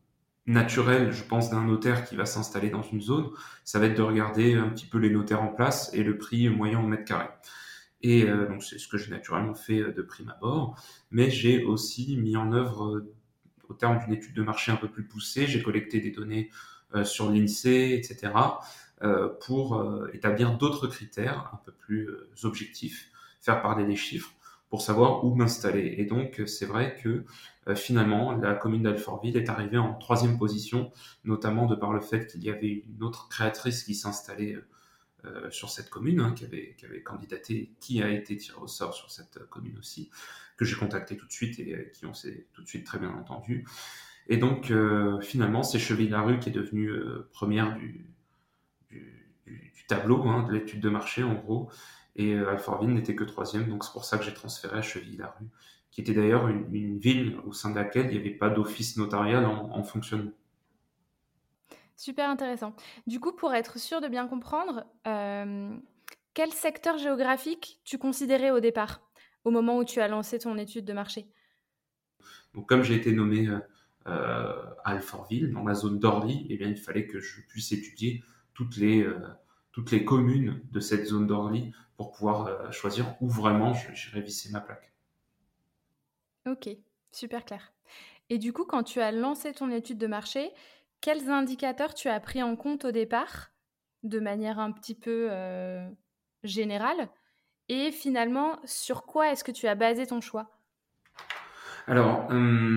naturel, 0.45 1.11
je 1.11 1.23
pense, 1.23 1.49
d'un 1.49 1.63
notaire 1.63 2.03
qui 2.03 2.15
va 2.15 2.25
s'installer 2.25 2.69
dans 2.69 2.81
une 2.81 3.01
zone, 3.01 3.29
ça 3.63 3.79
va 3.79 3.85
être 3.85 3.97
de 3.97 4.01
regarder 4.01 4.55
un 4.55 4.69
petit 4.69 4.85
peu 4.85 4.97
les 4.97 5.09
notaires 5.09 5.41
en 5.41 5.49
place 5.49 5.93
et 5.93 6.03
le 6.03 6.17
prix 6.17 6.49
moyen 6.49 6.79
au 6.79 6.87
mètre 6.87 7.05
carré. 7.05 7.27
Et 8.03 8.25
donc 8.25 8.63
c'est 8.63 8.79
ce 8.79 8.87
que 8.87 8.97
j'ai 8.97 9.11
naturellement 9.11 9.53
fait 9.53 9.79
de 9.79 10.01
prime 10.01 10.33
abord, 10.35 10.75
mais 11.11 11.29
j'ai 11.29 11.63
aussi 11.63 12.17
mis 12.17 12.35
en 12.35 12.51
œuvre, 12.51 13.05
au 13.69 13.75
terme 13.75 13.99
d'une 13.99 14.13
étude 14.13 14.33
de 14.33 14.41
marché 14.41 14.71
un 14.71 14.75
peu 14.75 14.87
plus 14.87 15.07
poussée, 15.07 15.45
j'ai 15.45 15.61
collecté 15.61 15.99
des 15.99 16.09
données 16.09 16.49
sur 17.03 17.29
l'INSEE, 17.29 17.93
etc., 17.93 18.31
euh, 18.33 18.90
pour 19.39 19.77
euh, 19.77 20.09
établir 20.13 20.57
d'autres 20.57 20.87
critères 20.87 21.49
un 21.53 21.57
peu 21.65 21.71
plus 21.71 22.07
euh, 22.07 22.29
objectifs, 22.43 23.09
faire 23.39 23.61
parler 23.61 23.85
des 23.85 23.95
chiffres 23.95 24.31
pour 24.69 24.81
savoir 24.81 25.25
où 25.25 25.33
m'installer. 25.33 25.95
Et 25.97 26.05
donc, 26.05 26.41
c'est 26.45 26.65
vrai 26.65 26.95
que 27.03 27.25
finalement, 27.75 28.31
la 28.31 28.53
commune 28.53 28.83
d'Alfortville 28.83 29.35
est 29.35 29.49
arrivée 29.49 29.77
en 29.77 29.95
troisième 29.95 30.37
position, 30.37 30.93
notamment 31.25 31.65
de 31.65 31.75
par 31.75 31.91
le 31.91 31.99
fait 31.99 32.25
qu'il 32.27 32.41
y 32.41 32.49
avait 32.49 32.85
une 32.87 33.03
autre 33.03 33.27
créatrice 33.27 33.83
qui 33.83 33.95
s'installait 33.95 34.55
sur 35.49 35.69
cette 35.69 35.89
commune, 35.89 36.21
hein, 36.21 36.33
qui, 36.33 36.45
avait, 36.45 37.03
candidaté, 37.03 37.73
qui 37.81 38.01
a 38.01 38.09
été 38.09 38.37
tiré 38.37 38.57
au 38.61 38.67
sort 38.67 38.93
sur 38.93 39.11
cette 39.11 39.39
commune 39.49 39.77
aussi, 39.77 40.09
que 40.55 40.63
j'ai 40.63 40.77
contacté 40.77 41.17
tout 41.17 41.27
de 41.27 41.33
suite 41.33 41.59
et 41.59 41.91
qui 41.93 42.05
ont 42.05 42.13
s'est 42.13 42.47
tout 42.53 42.61
de 42.61 42.67
suite 42.67 42.85
très 42.85 42.97
bien 42.97 43.11
entendu. 43.11 43.67
Et 44.29 44.37
donc, 44.37 44.71
finalement, 45.21 45.63
c'est 45.63 45.79
Cheville-la-Rue 45.79 46.39
qui 46.39 46.47
est 46.47 46.53
devenue 46.53 46.93
première 47.33 47.75
du, 47.75 48.05
du, 48.91 49.85
tableau, 49.87 50.27
hein, 50.27 50.43
de 50.43 50.53
l'étude 50.53 50.79
de 50.79 50.89
marché 50.89 51.23
en 51.23 51.33
gros. 51.33 51.69
Et 52.15 52.33
euh, 52.33 52.49
Alfortville 52.49 52.93
n'était 52.93 53.15
que 53.15 53.23
troisième, 53.23 53.67
donc 53.67 53.83
c'est 53.83 53.91
pour 53.91 54.05
ça 54.05 54.17
que 54.17 54.23
j'ai 54.23 54.33
transféré 54.33 54.77
à 54.77 54.81
Chevilly-la-Rue, 54.81 55.47
qui 55.91 56.01
était 56.01 56.13
d'ailleurs 56.13 56.47
une, 56.47 56.97
ville 56.99 57.37
au 57.45 57.53
sein 57.53 57.71
de 57.71 57.75
laquelle 57.75 58.07
il 58.07 58.11
n'y 58.11 58.17
avait 58.17 58.37
pas 58.37 58.49
d'office 58.49 58.97
notarial 58.97 59.45
en, 59.45 59.83
fonctionnement. 59.83 60.31
Super 61.95 62.29
intéressant. 62.29 62.75
Du 63.07 63.19
coup, 63.19 63.31
pour 63.31 63.53
être 63.53 63.77
sûr 63.77 64.01
de 64.01 64.07
bien 64.07 64.27
comprendre, 64.27 64.85
euh, 65.07 65.69
quel 66.33 66.51
secteur 66.51 66.97
géographique 66.97 67.79
tu 67.83 67.97
considérais 67.97 68.51
au 68.51 68.59
départ, 68.59 69.01
au 69.45 69.51
moment 69.51 69.77
où 69.77 69.85
tu 69.85 70.01
as 70.01 70.07
lancé 70.07 70.39
ton 70.39 70.57
étude 70.57 70.85
de 70.85 70.93
marché? 70.93 71.27
Donc, 72.53 72.67
comme 72.67 72.83
j'ai 72.83 72.95
été 72.95 73.13
nommé 73.13 73.47
euh, 73.47 73.61
à 74.07 74.91
Alfortville, 74.91 75.51
dans 75.51 75.63
la 75.63 75.75
zone 75.75 75.99
d'Orly, 75.99 76.47
eh 76.49 76.57
bien, 76.57 76.67
il 76.67 76.77
fallait 76.77 77.07
que 77.07 77.19
je 77.19 77.41
puisse 77.47 77.71
étudier 77.71 78.23
toutes 78.53 78.77
les, 78.77 79.03
euh, 79.03 79.19
toutes 79.71 79.91
les 79.91 80.05
communes 80.05 80.61
de 80.71 80.79
cette 80.79 81.05
zone 81.05 81.27
d'Orly 81.27 81.73
pour 81.97 82.11
pouvoir 82.11 82.47
euh, 82.47 82.71
choisir 82.71 83.15
où 83.21 83.29
vraiment 83.29 83.73
j'irai 83.93 84.21
visser 84.21 84.51
ma 84.51 84.61
plaque. 84.61 84.91
Ok, 86.47 86.69
super 87.11 87.45
clair. 87.45 87.73
Et 88.29 88.37
du 88.37 88.53
coup, 88.53 88.65
quand 88.65 88.83
tu 88.83 88.99
as 89.01 89.11
lancé 89.11 89.53
ton 89.53 89.69
étude 89.69 89.97
de 89.97 90.07
marché, 90.07 90.51
quels 91.01 91.29
indicateurs 91.29 91.93
tu 91.93 92.07
as 92.07 92.19
pris 92.19 92.41
en 92.41 92.55
compte 92.55 92.85
au 92.85 92.91
départ, 92.91 93.51
de 94.03 94.19
manière 94.19 94.59
un 94.59 94.71
petit 94.71 94.95
peu 94.95 95.27
euh, 95.29 95.87
générale? 96.43 97.09
Et 97.69 97.91
finalement, 97.91 98.59
sur 98.65 99.05
quoi 99.05 99.31
est-ce 99.31 99.43
que 99.43 99.51
tu 99.51 99.67
as 99.67 99.75
basé 99.75 100.07
ton 100.07 100.21
choix? 100.21 100.57
Alors, 101.87 102.27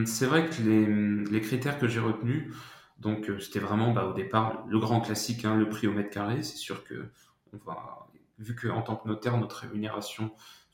c'est 0.07 0.27
vrai 0.27 0.49
que 0.49 0.63
les, 0.63 0.87
les 1.31 1.41
critères 1.41 1.79
que 1.79 1.89
j'ai 1.89 2.01
retenus, 2.01 2.55
donc 2.99 3.29
euh, 3.29 3.39
c'était 3.39 3.61
vraiment 3.61 3.93
bah, 3.93 4.07
au 4.07 4.13
départ 4.13 4.65
le 4.67 4.79
grand 4.79 5.01
classique, 5.01 5.45
hein, 5.45 5.57
le 5.57 5.69
prix 5.69 5.87
au 5.87 5.93
mètre 5.93 6.11
carré. 6.11 6.43
C'est 6.43 6.57
sûr 6.57 6.85
que 6.85 7.11
va, 7.67 8.09
vu 8.39 8.55
qu'en 8.55 8.83
tant 8.83 8.97
que 8.97 9.09
notaire, 9.09 9.37
notre 9.39 9.57
rémunération, 9.57 10.33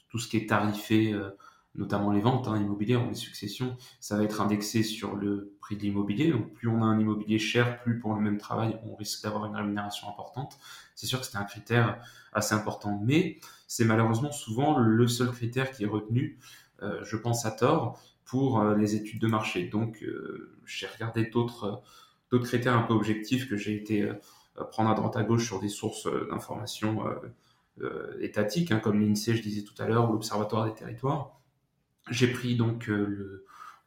tout 0.09 0.19
ce 0.19 0.29
qui 0.29 0.37
est 0.37 0.49
tarifé, 0.49 1.13
euh, 1.13 1.31
notamment 1.75 2.11
les 2.11 2.21
ventes 2.21 2.49
hein, 2.49 2.57
immobilières 2.57 3.05
ou 3.05 3.09
les 3.09 3.15
successions, 3.15 3.77
ça 4.01 4.17
va 4.17 4.25
être 4.25 4.41
indexé 4.41 4.83
sur 4.83 5.15
le 5.17 5.57
prix 5.61 5.77
de 5.77 5.83
l'immobilier. 5.83 6.31
Donc 6.31 6.53
plus 6.53 6.69
on 6.69 6.83
a 6.83 6.87
un 6.87 6.99
immobilier 6.99 7.39
cher, 7.39 7.81
plus 7.81 7.99
pour 7.99 8.15
le 8.15 8.21
même 8.21 8.39
travail, 8.39 8.79
on 8.85 8.95
risque 8.97 9.23
d'avoir 9.23 9.47
une 9.47 9.57
rémunération 9.57 10.09
importante. 10.09 10.59
C'est 10.95 11.07
sûr 11.07 11.21
que 11.21 11.27
c'était 11.27 11.39
un 11.39 11.45
critère 11.45 12.03
assez 12.33 12.55
important, 12.55 13.01
mais 13.03 13.39
c'est 13.67 13.85
malheureusement 13.85 14.33
souvent 14.33 14.79
le 14.79 15.09
seul 15.09 15.31
critère 15.31 15.71
qui 15.71 15.85
est 15.85 15.89
retenu, 15.89 16.39
euh, 16.83 17.03
je 17.05 17.17
pense 17.17 17.47
à 17.47 17.51
tort, 17.51 18.01
pour 18.25 18.63
les 18.63 18.95
études 18.95 19.21
de 19.21 19.27
marché. 19.27 19.67
Donc 19.67 20.05
j'ai 20.65 20.87
regardé 20.87 21.25
d'autres 21.25 21.83
d'autres 22.31 22.47
critères 22.47 22.77
un 22.77 22.83
peu 22.83 22.95
objectifs 22.95 23.49
que 23.49 23.57
j'ai 23.57 23.75
été 23.75 24.11
euh, 24.59 24.65
prendre 24.65 24.91
à 24.91 24.95
droite 24.95 25.17
à 25.17 25.23
gauche 25.23 25.47
sur 25.47 25.61
des 25.61 25.69
sources 25.69 26.07
euh, 26.07 26.29
d'informations 26.31 27.05
euh, 27.81 28.19
étatiques, 28.21 28.73
hein, 28.73 28.79
comme 28.79 29.01
l'INSEE, 29.01 29.35
je 29.37 29.43
disais 29.43 29.63
tout 29.63 29.81
à 29.81 29.87
l'heure, 29.87 30.09
ou 30.11 30.13
l'Observatoire 30.13 30.67
des 30.67 30.75
territoires. 30.75 31.41
J'ai 32.11 32.29
pris 32.29 32.57
donc 32.57 32.87
le, 32.87 33.45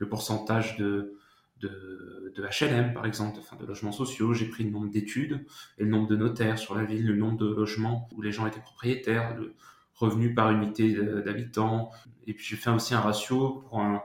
pourcentage 0.10 0.78
de, 0.78 1.16
HLM, 1.62 2.94
par 2.94 3.06
exemple, 3.06 3.40
de 3.60 3.66
logements 3.66 3.92
sociaux. 3.92 4.34
J'ai 4.34 4.48
pris 4.48 4.64
le 4.64 4.72
nombre 4.72 4.90
d'études 4.90 5.46
et 5.78 5.84
le 5.84 5.90
nombre 5.90 6.08
de 6.08 6.16
notaires 6.16 6.58
sur 6.58 6.76
la 6.76 6.84
ville, 6.84 7.06
le 7.06 7.16
nombre 7.16 7.38
de 7.38 7.54
logements 7.54 8.10
où 8.14 8.22
les 8.22 8.32
gens 8.32 8.46
étaient 8.48 8.60
propriétaires, 8.60 9.36
le 9.38 9.54
revenu 9.96 10.34
par 10.34 10.52
unité 10.52 10.94
d'habitants. 11.24 11.92
Et 12.28 12.34
puis 12.34 12.46
j'ai 12.46 12.56
fait 12.56 12.70
aussi 12.70 12.94
un 12.94 13.00
ratio 13.00 13.64
pour 13.70 13.80
un, 13.80 14.04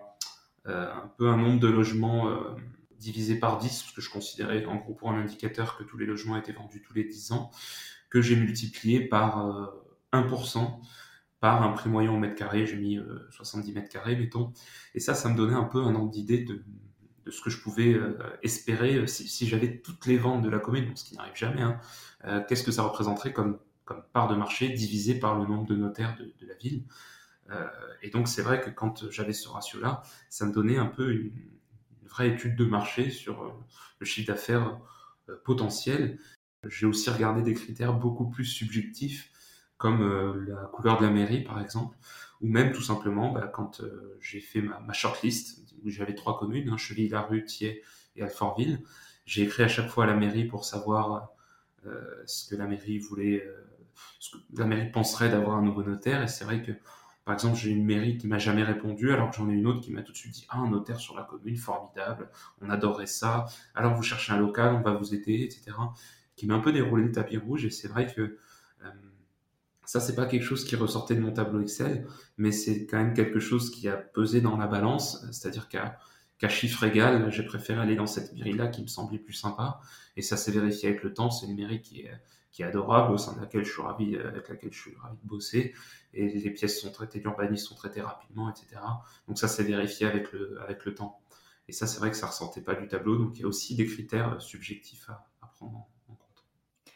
peu 1.16 1.28
un 1.28 1.36
nombre 1.36 1.60
de 1.60 1.68
logements 1.68 2.30
divisé 2.98 3.36
par 3.36 3.58
10, 3.58 3.82
parce 3.82 3.94
que 3.94 4.00
je 4.00 4.10
considérais 4.10 4.64
en 4.66 4.76
gros 4.76 4.94
pour 4.94 5.10
un 5.10 5.20
indicateur 5.20 5.76
que 5.76 5.84
tous 5.84 5.98
les 5.98 6.06
logements 6.06 6.36
étaient 6.36 6.52
vendus 6.52 6.82
tous 6.82 6.94
les 6.94 7.04
10 7.04 7.32
ans, 7.32 7.50
que 8.10 8.20
j'ai 8.20 8.36
multiplié 8.36 9.00
par 9.00 9.72
1% 10.12 10.58
euh, 10.58 10.66
par 11.40 11.62
un 11.62 11.70
prix 11.72 11.88
moyen 11.88 12.10
au 12.10 12.18
mètre 12.18 12.34
carré, 12.34 12.66
j'ai 12.66 12.76
mis 12.76 12.98
70 13.30 13.72
mètres 13.72 13.88
carrés, 13.88 14.16
mettons. 14.16 14.52
Et 14.96 15.00
ça, 15.00 15.14
ça 15.14 15.28
me 15.28 15.36
donnait 15.36 15.54
un 15.54 15.62
peu 15.64 15.78
un 15.78 15.94
ordre 15.94 16.10
d'idée 16.10 16.38
de, 16.42 16.64
de 17.28 17.32
ce 17.32 17.42
que 17.42 17.50
je 17.50 17.60
pouvais 17.60 17.92
euh, 17.92 18.16
espérer 18.42 18.96
euh, 18.96 19.06
si, 19.06 19.46
j'avais 19.46 19.76
toutes 19.80 20.06
les 20.06 20.16
ventes 20.16 20.42
de 20.42 20.48
la 20.48 20.58
commune, 20.58 20.96
ce 20.96 21.04
qui 21.04 21.14
n'arrive 21.14 21.36
jamais. 21.36 21.60
Hein, 21.60 21.78
euh, 22.24 22.40
qu'est-ce 22.48 22.64
que 22.64 22.72
ça 22.72 22.82
représenterait 22.82 23.34
comme, 23.34 23.58
comme 23.84 24.02
part 24.14 24.28
de 24.28 24.34
marché 24.34 24.70
divisé 24.70 25.18
par 25.18 25.38
le 25.38 25.46
nombre 25.46 25.66
de 25.66 25.76
notaires 25.76 26.16
de, 26.18 26.46
la 26.46 26.54
ville? 26.54 26.84
Et 28.02 28.10
donc 28.10 28.28
c'est 28.28 28.42
vrai 28.42 28.60
que 28.60 28.68
quand 28.68 29.10
j'avais 29.10 29.32
ce 29.32 29.48
ratio-là, 29.48 30.02
ça 30.28 30.44
me 30.44 30.52
donnait 30.52 30.76
un 30.76 30.84
peu 30.84 31.10
une, 31.12 31.32
vraie 32.08 32.30
étude 32.30 32.56
de 32.56 32.64
marché 32.64 33.10
sur 33.10 33.54
le 33.98 34.06
chiffre 34.06 34.28
d'affaires 34.28 34.78
potentiel. 35.44 36.18
J'ai 36.66 36.86
aussi 36.86 37.10
regardé 37.10 37.42
des 37.42 37.54
critères 37.54 37.94
beaucoup 37.94 38.28
plus 38.28 38.44
subjectifs 38.44 39.30
comme 39.76 40.46
la 40.46 40.66
couleur 40.66 40.98
de 40.98 41.04
la 41.04 41.10
mairie 41.10 41.44
par 41.44 41.60
exemple, 41.60 41.96
ou 42.40 42.48
même 42.48 42.72
tout 42.72 42.82
simplement 42.82 43.32
bah, 43.32 43.46
quand 43.46 43.82
j'ai 44.20 44.40
fait 44.40 44.60
ma, 44.60 44.80
ma 44.80 44.92
shortlist 44.92 45.68
où 45.84 45.90
j'avais 45.90 46.14
trois 46.14 46.38
communes, 46.38 46.68
hein, 46.68 46.76
Cheville-la-Rue, 46.76 47.44
Thiers 47.44 47.82
et 48.16 48.22
Alfortville. 48.22 48.82
J'ai 49.26 49.42
écrit 49.42 49.62
à 49.62 49.68
chaque 49.68 49.88
fois 49.88 50.04
à 50.04 50.06
la 50.06 50.14
mairie 50.14 50.44
pour 50.44 50.64
savoir 50.64 51.30
euh, 51.86 52.22
ce 52.26 52.48
que 52.48 52.56
la 52.56 52.66
mairie 52.66 52.98
voulait, 52.98 53.44
euh, 53.44 53.64
ce 54.18 54.36
que 54.36 54.42
la 54.56 54.66
mairie 54.66 54.90
penserait 54.90 55.28
d'avoir 55.28 55.56
un 55.56 55.62
nouveau 55.62 55.82
notaire. 55.82 56.22
Et 56.22 56.28
c'est 56.28 56.44
vrai 56.44 56.62
que, 56.62 56.72
par 57.28 57.34
exemple, 57.34 57.58
j'ai 57.58 57.68
une 57.68 57.84
mairie 57.84 58.16
qui 58.16 58.26
m'a 58.26 58.38
jamais 58.38 58.62
répondu, 58.62 59.12
alors 59.12 59.28
que 59.30 59.36
j'en 59.36 59.50
ai 59.50 59.52
une 59.52 59.66
autre 59.66 59.82
qui 59.82 59.92
m'a 59.92 60.00
tout 60.00 60.12
de 60.12 60.16
suite 60.16 60.32
dit 60.32 60.46
Ah, 60.48 60.60
un 60.60 60.70
notaire 60.70 60.98
sur 60.98 61.14
la 61.14 61.24
commune, 61.24 61.58
formidable, 61.58 62.30
on 62.62 62.70
adorerait 62.70 63.04
ça. 63.04 63.44
Alors 63.74 63.94
vous 63.94 64.02
cherchez 64.02 64.32
un 64.32 64.38
local, 64.38 64.72
on 64.72 64.80
va 64.80 64.92
vous 64.94 65.14
aider, 65.14 65.42
etc. 65.42 65.76
Qui 66.36 66.46
m'a 66.46 66.54
un 66.54 66.60
peu 66.60 66.72
déroulé 66.72 67.04
le 67.04 67.12
tapis 67.12 67.36
rouge. 67.36 67.66
Et 67.66 67.70
c'est 67.70 67.86
vrai 67.86 68.06
que 68.06 68.22
euh, 68.22 68.90
ça, 69.84 70.00
c'est 70.00 70.14
pas 70.14 70.24
quelque 70.24 70.42
chose 70.42 70.64
qui 70.64 70.74
ressortait 70.74 71.16
de 71.16 71.20
mon 71.20 71.30
tableau 71.30 71.60
Excel, 71.60 72.06
mais 72.38 72.50
c'est 72.50 72.86
quand 72.86 72.96
même 72.96 73.12
quelque 73.12 73.40
chose 73.40 73.70
qui 73.70 73.88
a 73.88 73.98
pesé 73.98 74.40
dans 74.40 74.56
la 74.56 74.66
balance. 74.66 75.22
C'est-à-dire 75.30 75.68
qu'à 75.68 76.48
chiffre 76.48 76.82
égal, 76.84 77.30
j'ai 77.30 77.42
préféré 77.42 77.78
aller 77.78 77.96
dans 77.96 78.06
cette 78.06 78.32
mairie-là 78.32 78.68
qui 78.68 78.80
me 78.80 78.86
semblait 78.86 79.18
plus 79.18 79.34
sympa. 79.34 79.82
Et 80.16 80.22
ça 80.22 80.38
s'est 80.38 80.50
vérifié 80.50 80.88
avec 80.88 81.02
le 81.02 81.12
temps. 81.12 81.30
C'est 81.30 81.44
une 81.44 81.56
mairie 81.56 81.82
qui 81.82 82.00
est, 82.00 82.22
qui 82.50 82.62
est 82.62 82.66
adorable, 82.66 83.12
au 83.12 83.18
sein 83.18 83.34
de 83.34 83.40
laquelle 83.40 83.64
je 83.64 83.72
suis 83.72 83.82
ravi, 83.82 84.16
avec 84.16 84.48
laquelle 84.48 84.72
je 84.72 84.80
suis 84.80 84.94
ravi 84.96 85.16
de 85.22 85.28
bosser. 85.28 85.74
Et 86.14 86.28
les 86.28 86.50
pièces 86.50 86.80
sont 86.80 86.90
traitées, 86.90 87.20
l'urbanisme 87.20 87.68
sont 87.68 87.74
traitées 87.74 88.00
rapidement, 88.00 88.50
etc. 88.50 88.80
Donc 89.26 89.38
ça 89.38 89.48
s'est 89.48 89.64
vérifié 89.64 90.06
avec 90.06 90.32
le, 90.32 90.60
avec 90.62 90.84
le 90.84 90.94
temps. 90.94 91.20
Et 91.68 91.72
ça, 91.72 91.86
c'est 91.86 91.98
vrai 91.98 92.10
que 92.10 92.16
ça 92.16 92.26
ressortait 92.26 92.62
pas 92.62 92.74
du 92.74 92.88
tableau. 92.88 93.16
Donc 93.16 93.36
il 93.36 93.42
y 93.42 93.44
a 93.44 93.48
aussi 93.48 93.74
des 93.76 93.86
critères 93.86 94.40
subjectifs 94.40 95.08
à, 95.10 95.28
à 95.42 95.46
prendre 95.48 95.76
en 95.76 95.88
compte. 96.06 96.18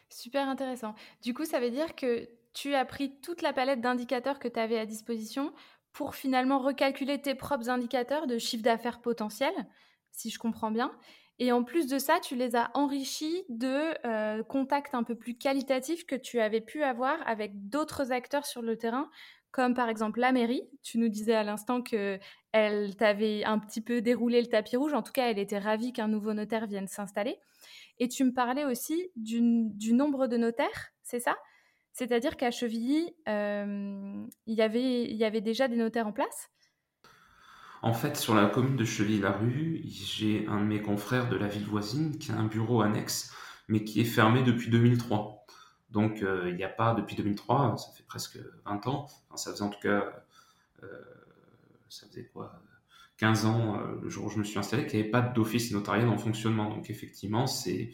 Super 0.09 0.49
intéressant. 0.49 0.95
Du 1.21 1.33
coup, 1.33 1.45
ça 1.45 1.59
veut 1.59 1.69
dire 1.69 1.95
que 1.95 2.27
tu 2.53 2.73
as 2.73 2.85
pris 2.85 3.19
toute 3.21 3.41
la 3.41 3.53
palette 3.53 3.81
d'indicateurs 3.81 4.39
que 4.39 4.47
tu 4.47 4.59
avais 4.59 4.79
à 4.79 4.85
disposition 4.85 5.53
pour 5.91 6.15
finalement 6.15 6.59
recalculer 6.59 7.21
tes 7.21 7.35
propres 7.35 7.69
indicateurs 7.69 8.27
de 8.27 8.37
chiffre 8.39 8.63
d'affaires 8.63 8.99
potentiel, 8.99 9.53
si 10.11 10.29
je 10.29 10.39
comprends 10.39 10.71
bien. 10.71 10.91
Et 11.39 11.51
en 11.51 11.63
plus 11.63 11.87
de 11.87 11.97
ça, 11.97 12.19
tu 12.21 12.35
les 12.35 12.55
as 12.55 12.69
enrichis 12.73 13.43
de 13.49 13.93
euh, 14.05 14.43
contacts 14.43 14.93
un 14.93 15.03
peu 15.03 15.15
plus 15.15 15.35
qualitatifs 15.35 16.05
que 16.05 16.15
tu 16.15 16.39
avais 16.39 16.61
pu 16.61 16.83
avoir 16.83 17.17
avec 17.27 17.69
d'autres 17.69 18.11
acteurs 18.11 18.45
sur 18.45 18.61
le 18.61 18.77
terrain, 18.77 19.09
comme 19.51 19.73
par 19.73 19.89
exemple 19.89 20.19
la 20.19 20.31
mairie. 20.31 20.69
Tu 20.83 20.99
nous 20.99 21.09
disais 21.09 21.33
à 21.33 21.43
l'instant 21.43 21.81
que 21.81 22.19
elle 22.51 22.95
t'avait 22.95 23.43
un 23.45 23.57
petit 23.57 23.81
peu 23.81 24.01
déroulé 24.01 24.41
le 24.41 24.47
tapis 24.47 24.77
rouge. 24.77 24.93
En 24.93 25.01
tout 25.01 25.11
cas, 25.11 25.29
elle 25.29 25.39
était 25.39 25.57
ravie 25.57 25.91
qu'un 25.91 26.07
nouveau 26.07 26.33
notaire 26.33 26.67
vienne 26.67 26.87
s'installer. 26.87 27.39
Et 27.99 28.07
tu 28.07 28.23
me 28.23 28.33
parlais 28.33 28.65
aussi 28.65 29.11
du 29.15 29.41
nombre 29.93 30.27
de 30.27 30.37
notaires, 30.37 30.91
c'est 31.01 31.19
ça? 31.19 31.35
C'est-à-dire 31.93 32.37
qu'à 32.37 32.49
Chevilly, 32.49 33.15
euh, 33.29 34.25
il, 34.47 34.55
y 34.55 34.61
avait, 34.61 35.03
il 35.03 35.15
y 35.15 35.23
avait 35.23 35.41
déjà 35.41 35.67
des 35.67 35.75
notaires 35.75 36.07
en 36.07 36.11
place? 36.11 36.49
En 37.83 37.91
fait, 37.91 38.15
sur 38.15 38.33
la 38.33 38.45
commune 38.45 38.77
de 38.77 38.85
Chevilly-la-Rue, 38.85 39.81
j'ai 39.83 40.47
un 40.47 40.61
de 40.61 40.65
mes 40.65 40.81
confrères 40.81 41.27
de 41.27 41.35
la 41.35 41.49
ville 41.49 41.65
voisine 41.65 42.17
qui 42.17 42.31
a 42.31 42.35
un 42.35 42.45
bureau 42.45 42.81
annexe, 42.81 43.33
mais 43.67 43.83
qui 43.83 43.99
est 43.99 44.05
fermé 44.05 44.41
depuis 44.41 44.69
2003. 44.69 45.45
Donc, 45.89 46.23
euh, 46.23 46.49
il 46.49 46.55
n'y 46.55 46.63
a 46.63 46.69
pas, 46.69 46.93
depuis 46.93 47.17
2003, 47.17 47.75
ça 47.75 47.91
fait 47.91 48.05
presque 48.05 48.39
20 48.65 48.87
ans, 48.87 49.07
ça 49.35 49.51
faisait 49.51 49.63
en 49.63 49.69
tout 49.69 49.81
cas, 49.81 50.13
euh, 50.81 50.87
ça 51.89 52.07
faisait 52.07 52.29
quoi 52.33 52.63
15 53.17 53.45
ans, 53.45 53.77
le 54.01 54.09
jour 54.09 54.27
où 54.27 54.29
je 54.29 54.39
me 54.39 54.45
suis 54.45 54.57
installé, 54.57 54.87
qu'il 54.87 54.97
n'y 54.97 55.01
avait 55.01 55.11
pas 55.11 55.21
d'office 55.21 55.73
notarial 55.73 56.07
en 56.07 56.17
fonctionnement. 56.17 56.69
Donc, 56.69 56.89
effectivement, 56.89 57.47
c'est 57.47 57.91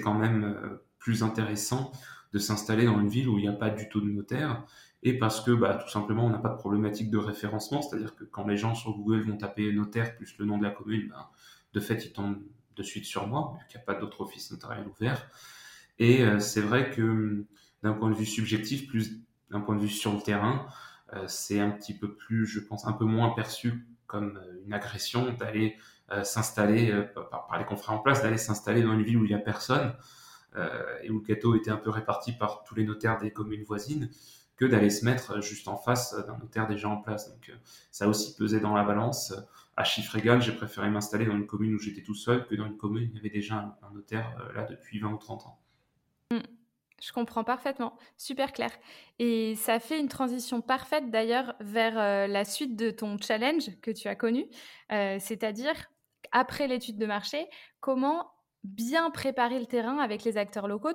quand 0.00 0.14
même 0.14 0.78
plus 0.98 1.22
intéressant 1.22 1.92
de 2.34 2.38
s'installer 2.38 2.84
dans 2.84 3.00
une 3.00 3.08
ville 3.08 3.30
où 3.30 3.38
il 3.38 3.42
n'y 3.42 3.48
a 3.48 3.52
pas 3.52 3.70
du 3.70 3.88
tout 3.88 4.02
de 4.02 4.10
notaire 4.10 4.66
et 5.04 5.18
parce 5.18 5.42
que 5.42 5.50
bah, 5.50 5.74
tout 5.74 5.90
simplement 5.90 6.26
on 6.26 6.30
n'a 6.30 6.38
pas 6.38 6.48
de 6.48 6.56
problématique 6.56 7.10
de 7.10 7.18
référencement, 7.18 7.82
c'est-à-dire 7.82 8.16
que 8.16 8.24
quand 8.24 8.46
les 8.46 8.56
gens 8.56 8.74
sur 8.74 8.92
Google 8.92 9.20
vont 9.20 9.36
taper 9.36 9.70
notaire 9.72 10.16
plus 10.16 10.36
le 10.38 10.46
nom 10.46 10.58
de 10.58 10.64
la 10.64 10.70
commune, 10.70 11.08
bah, 11.10 11.30
de 11.74 11.80
fait 11.80 12.04
ils 12.04 12.12
tombent 12.12 12.42
de 12.74 12.82
suite 12.82 13.04
sur 13.04 13.26
moi, 13.26 13.56
vu 13.58 13.66
qu'il 13.68 13.78
n'y 13.78 13.82
a 13.82 13.86
pas 13.86 13.94
d'autre 13.94 14.22
office 14.22 14.50
notarial 14.50 14.86
ouvert. 14.88 15.28
Et 15.98 16.22
euh, 16.22 16.40
c'est 16.40 16.60
vrai 16.60 16.90
que 16.90 17.44
d'un 17.82 17.92
point 17.92 18.10
de 18.10 18.16
vue 18.16 18.26
subjectif, 18.26 18.88
plus 18.88 19.20
d'un 19.50 19.60
point 19.60 19.76
de 19.76 19.80
vue 19.80 19.88
sur 19.88 20.12
le 20.12 20.20
terrain, 20.20 20.66
euh, 21.12 21.24
c'est 21.28 21.60
un 21.60 21.70
petit 21.70 21.96
peu 21.96 22.14
plus, 22.14 22.46
je 22.46 22.60
pense, 22.60 22.86
un 22.86 22.92
peu 22.92 23.04
moins 23.04 23.30
perçu 23.30 23.86
comme 24.06 24.36
euh, 24.36 24.62
une 24.64 24.72
agression 24.72 25.32
d'aller 25.32 25.76
s'installer, 26.22 26.92
par, 27.30 27.48
les 27.58 27.64
confrères 27.64 27.94
en 27.94 27.98
place, 27.98 28.22
d'aller 28.22 28.36
s'installer 28.36 28.82
dans 28.82 28.92
une 28.92 29.02
ville 29.02 29.16
où 29.16 29.24
il 29.24 29.28
n'y 29.28 29.34
a 29.34 29.38
personne. 29.38 29.94
Et 31.02 31.10
où 31.10 31.14
le 31.18 31.24
gâteau 31.24 31.56
était 31.56 31.70
un 31.70 31.78
peu 31.78 31.90
réparti 31.90 32.32
par 32.32 32.62
tous 32.62 32.76
les 32.76 32.84
notaires 32.84 33.18
des 33.18 33.32
communes 33.32 33.64
voisines, 33.64 34.10
que 34.56 34.64
d'aller 34.64 34.90
se 34.90 35.04
mettre 35.04 35.40
juste 35.40 35.68
en 35.68 35.76
face 35.76 36.14
d'un 36.26 36.38
notaire 36.38 36.66
déjà 36.66 36.88
en 36.88 36.98
place. 36.98 37.30
Donc 37.32 37.48
euh, 37.48 37.54
ça 37.90 38.08
aussi 38.08 38.36
pesé 38.36 38.60
dans 38.60 38.74
la 38.74 38.84
balance. 38.84 39.34
À 39.76 39.84
chiffre 39.84 40.16
égal, 40.16 40.40
j'ai 40.40 40.52
préféré 40.52 40.88
m'installer 40.90 41.26
dans 41.26 41.34
une 41.34 41.46
commune 41.46 41.74
où 41.74 41.78
j'étais 41.78 42.02
tout 42.02 42.14
seul 42.14 42.46
que 42.46 42.54
dans 42.54 42.66
une 42.66 42.76
commune 42.76 43.04
où 43.04 43.10
il 43.12 43.16
y 43.16 43.18
avait 43.18 43.30
déjà 43.30 43.56
un, 43.56 43.90
notaire 43.92 44.36
euh, 44.40 44.52
là 44.52 44.64
depuis 44.64 44.98
20 44.98 45.12
ou 45.12 45.18
30 45.18 45.46
ans. 45.46 45.58
Mmh. 46.30 46.38
Je 47.02 47.12
comprends 47.12 47.44
parfaitement, 47.44 47.98
super 48.16 48.52
clair. 48.52 48.70
Et 49.18 49.56
ça 49.56 49.80
fait 49.80 49.98
une 49.98 50.08
transition 50.08 50.62
parfaite 50.62 51.10
d'ailleurs 51.10 51.54
vers 51.60 51.96
la 52.28 52.44
suite 52.44 52.76
de 52.76 52.90
ton 52.90 53.18
challenge 53.18 53.68
que 53.82 53.90
tu 53.90 54.08
as 54.08 54.14
connu, 54.14 54.46
c'est-à-dire 54.88 55.74
après 56.32 56.66
l'étude 56.66 56.96
de 56.96 57.04
marché, 57.04 57.46
comment 57.80 58.30
bien 58.62 59.10
préparer 59.10 59.58
le 59.58 59.66
terrain 59.66 59.98
avec 59.98 60.24
les 60.24 60.38
acteurs 60.38 60.66
locaux? 60.66 60.92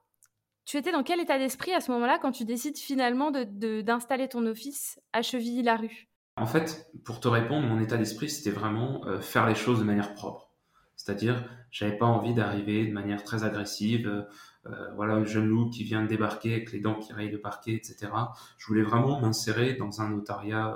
Tu 0.69 0.77
étais 0.77 0.91
dans 0.91 1.01
quel 1.01 1.19
état 1.19 1.39
d'esprit 1.39 1.73
à 1.73 1.81
ce 1.81 1.91
moment-là 1.93 2.19
quand 2.21 2.31
tu 2.31 2.45
décides 2.45 2.77
finalement 2.77 3.31
d'installer 3.31 4.27
de, 4.27 4.31
ton 4.31 4.45
office 4.45 4.99
à 5.13 5.23
Chevilly-la-Rue 5.23 6.09
En 6.35 6.45
fait, 6.45 6.91
pour 7.03 7.19
te 7.19 7.27
répondre, 7.27 7.65
mon 7.67 7.81
état 7.81 7.97
d'esprit, 7.97 8.29
c'était 8.29 8.51
vraiment 8.51 9.03
euh, 9.07 9.19
faire 9.19 9.47
les 9.47 9.55
choses 9.55 9.79
de 9.79 9.83
manière 9.83 10.13
propre. 10.13 10.51
C'est-à-dire, 10.95 11.43
j'avais 11.71 11.97
pas 11.97 12.05
envie 12.05 12.35
d'arriver 12.35 12.85
de 12.85 12.93
manière 12.93 13.23
très 13.23 13.43
agressive. 13.43 14.07
Euh, 14.07 14.21
euh, 14.67 14.93
voilà, 14.93 15.15
un 15.15 15.25
jeune 15.25 15.47
loup 15.47 15.71
qui 15.71 15.83
vient 15.83 16.03
de 16.03 16.07
débarquer 16.07 16.53
avec 16.53 16.71
les 16.71 16.79
dents 16.79 16.99
qui 16.99 17.13
rayent 17.13 17.31
le 17.31 17.41
parquet, 17.41 17.73
etc. 17.73 18.11
Je 18.59 18.67
voulais 18.67 18.83
vraiment 18.83 19.19
m'insérer 19.19 19.73
dans 19.73 20.01
un 20.01 20.09
notariat 20.09 20.75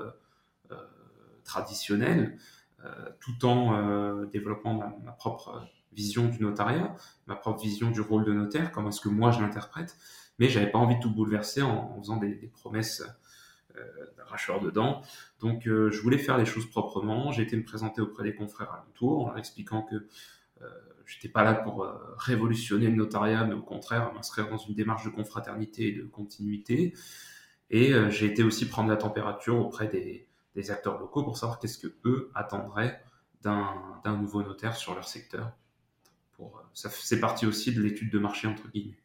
traditionnel, 1.43 2.39
tout 3.19 3.45
en 3.45 4.23
développant 4.23 4.73
ma 4.73 5.11
propre 5.11 5.61
vision 5.93 6.27
du 6.27 6.41
notariat, 6.41 6.95
ma 7.27 7.35
propre 7.35 7.61
vision 7.61 7.91
du 7.91 8.01
rôle 8.01 8.25
de 8.25 8.33
notaire, 8.33 8.71
comment 8.71 8.89
est-ce 8.89 9.01
que 9.01 9.09
moi 9.09 9.31
je 9.31 9.41
l'interprète, 9.41 9.97
mais 10.39 10.49
j'avais 10.49 10.69
pas 10.69 10.79
envie 10.79 10.95
de 10.95 11.01
tout 11.01 11.13
bouleverser 11.13 11.61
en, 11.61 11.99
faisant 11.99 12.17
des, 12.17 12.51
promesses 12.53 13.03
euh, 13.75 13.81
d'arracheur 14.17 14.59
de 14.59 14.69
dents. 14.71 15.01
Donc 15.39 15.67
euh, 15.67 15.91
je 15.91 16.01
voulais 16.01 16.17
faire 16.17 16.37
les 16.37 16.45
choses 16.45 16.69
proprement, 16.69 17.31
j'ai 17.31 17.43
été 17.43 17.55
me 17.55 17.63
présenter 17.63 18.01
auprès 18.01 18.23
des 18.23 18.35
confrères 18.35 18.71
alentours 18.71 19.25
en 19.25 19.27
leur 19.27 19.37
expliquant 19.37 19.83
que 19.83 20.07
euh, 20.61 20.67
j'étais 21.05 21.29
pas 21.29 21.43
là 21.43 21.53
pour 21.53 21.83
euh, 21.83 21.93
révolutionner 22.17 22.87
le 22.87 22.95
notariat, 22.95 23.43
mais 23.43 23.53
au 23.53 23.61
contraire 23.61 24.13
m'inscrire 24.13 24.49
dans 24.49 24.57
une 24.57 24.75
démarche 24.75 25.05
de 25.05 25.09
confraternité 25.09 25.87
et 25.89 25.91
de 25.91 26.03
continuité. 26.03 26.93
Et 27.69 27.91
j'ai 28.11 28.27
été 28.27 28.43
aussi 28.43 28.67
prendre 28.67 28.89
la 28.89 28.97
température 28.97 29.57
auprès 29.57 29.87
des, 29.87 30.27
des 30.55 30.71
acteurs 30.71 30.99
locaux 30.99 31.23
pour 31.23 31.37
savoir 31.37 31.59
qu'est-ce 31.59 31.77
que 31.77 31.93
eux 32.05 32.29
attendraient 32.35 33.01
d'un 33.41 34.17
nouveau 34.17 34.43
notaire 34.43 34.75
sur 34.75 34.93
leur 34.93 35.07
secteur 35.07 35.51
ça 36.73 36.89
c'est 36.89 37.19
parti 37.19 37.45
aussi 37.45 37.73
de 37.73 37.81
l'étude 37.81 38.11
de 38.11 38.19
marché 38.19 38.47
entre 38.47 38.69
guillemets. 38.69 38.97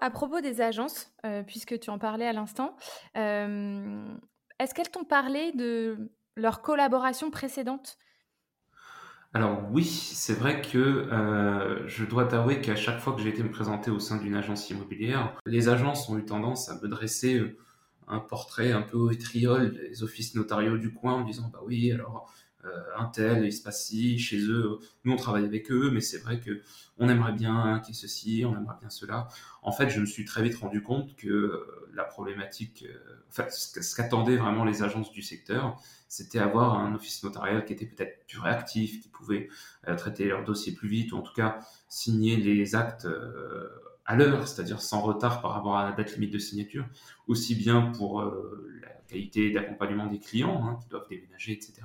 À 0.00 0.10
propos 0.10 0.40
des 0.40 0.60
agences, 0.60 1.12
euh, 1.24 1.42
puisque 1.42 1.78
tu 1.78 1.90
en 1.90 1.98
parlais 1.98 2.26
à 2.26 2.32
l'instant, 2.32 2.76
euh, 3.16 4.04
est-ce 4.58 4.74
qu'elles 4.74 4.90
t'ont 4.90 5.04
parlé 5.04 5.52
de 5.52 6.10
leur 6.36 6.62
collaboration 6.62 7.30
précédente 7.30 7.98
alors 9.36 9.68
oui, 9.72 9.84
c'est 9.84 10.34
vrai 10.34 10.62
que 10.62 10.78
euh, 10.78 11.88
je 11.88 12.04
dois 12.04 12.24
t'avouer 12.24 12.60
qu'à 12.60 12.76
chaque 12.76 13.00
fois 13.00 13.14
que 13.14 13.20
j'ai 13.20 13.30
été 13.30 13.42
me 13.42 13.50
présenter 13.50 13.90
au 13.90 13.98
sein 13.98 14.16
d'une 14.16 14.36
agence 14.36 14.70
immobilière, 14.70 15.36
les 15.44 15.68
agences 15.68 16.08
ont 16.08 16.16
eu 16.16 16.24
tendance 16.24 16.68
à 16.68 16.80
me 16.80 16.86
dresser 16.86 17.40
euh, 17.40 17.58
un 18.06 18.20
portrait 18.20 18.70
un 18.70 18.82
peu 18.82 19.08
vitriol 19.10 19.74
des 19.74 20.04
offices 20.04 20.36
notariaux 20.36 20.78
du 20.78 20.92
coin 20.92 21.14
en 21.14 21.24
disant 21.24 21.50
bah 21.52 21.58
oui 21.64 21.90
alors 21.90 22.32
euh, 22.32 22.43
un 22.96 23.06
tel 23.06 23.44
il 23.44 23.52
se 23.52 23.62
passe 23.62 23.90
chez 23.90 24.38
eux, 24.38 24.78
nous 25.04 25.12
on 25.12 25.16
travaille 25.16 25.44
avec 25.44 25.70
eux 25.70 25.90
mais 25.92 26.00
c'est 26.00 26.18
vrai 26.18 26.40
que 26.40 26.60
on 26.98 27.08
aimerait 27.08 27.32
bien 27.32 27.80
qu'il 27.80 27.94
y 27.94 27.98
ait 27.98 28.00
ceci, 28.00 28.44
on 28.46 28.56
aimerait 28.56 28.76
bien 28.80 28.88
cela. 28.88 29.26
En 29.62 29.72
fait, 29.72 29.90
je 29.90 29.98
me 29.98 30.06
suis 30.06 30.24
très 30.24 30.44
vite 30.44 30.56
rendu 30.56 30.80
compte 30.80 31.16
que 31.16 31.66
la 31.92 32.04
problématique, 32.04 32.86
enfin 33.28 33.46
ce 33.50 33.96
qu'attendaient 33.96 34.36
vraiment 34.36 34.64
les 34.64 34.84
agences 34.84 35.10
du 35.10 35.20
secteur, 35.20 35.76
c'était 36.14 36.38
avoir 36.38 36.78
un 36.78 36.94
office 36.94 37.24
notarial 37.24 37.64
qui 37.64 37.72
était 37.72 37.86
peut-être 37.86 38.26
plus 38.28 38.38
réactif, 38.38 39.00
qui 39.00 39.08
pouvait 39.08 39.48
euh, 39.88 39.96
traiter 39.96 40.26
leurs 40.26 40.44
dossiers 40.44 40.72
plus 40.72 40.88
vite, 40.88 41.12
ou 41.12 41.16
en 41.16 41.22
tout 41.22 41.32
cas 41.32 41.58
signer 41.88 42.36
les 42.36 42.76
actes 42.76 43.06
euh, 43.06 43.68
à 44.06 44.14
l'heure, 44.14 44.46
c'est-à-dire 44.46 44.80
sans 44.80 45.00
retard 45.00 45.42
par 45.42 45.52
rapport 45.52 45.76
à 45.76 45.90
la 45.90 45.92
date 45.92 46.14
limite 46.14 46.32
de 46.32 46.38
signature, 46.38 46.86
aussi 47.26 47.56
bien 47.56 47.90
pour 47.96 48.20
euh, 48.20 48.70
la 48.80 48.90
qualité 49.08 49.50
d'accompagnement 49.50 50.06
des 50.06 50.20
clients 50.20 50.64
hein, 50.64 50.78
qui 50.80 50.88
doivent 50.88 51.08
déménager, 51.08 51.52
etc., 51.52 51.82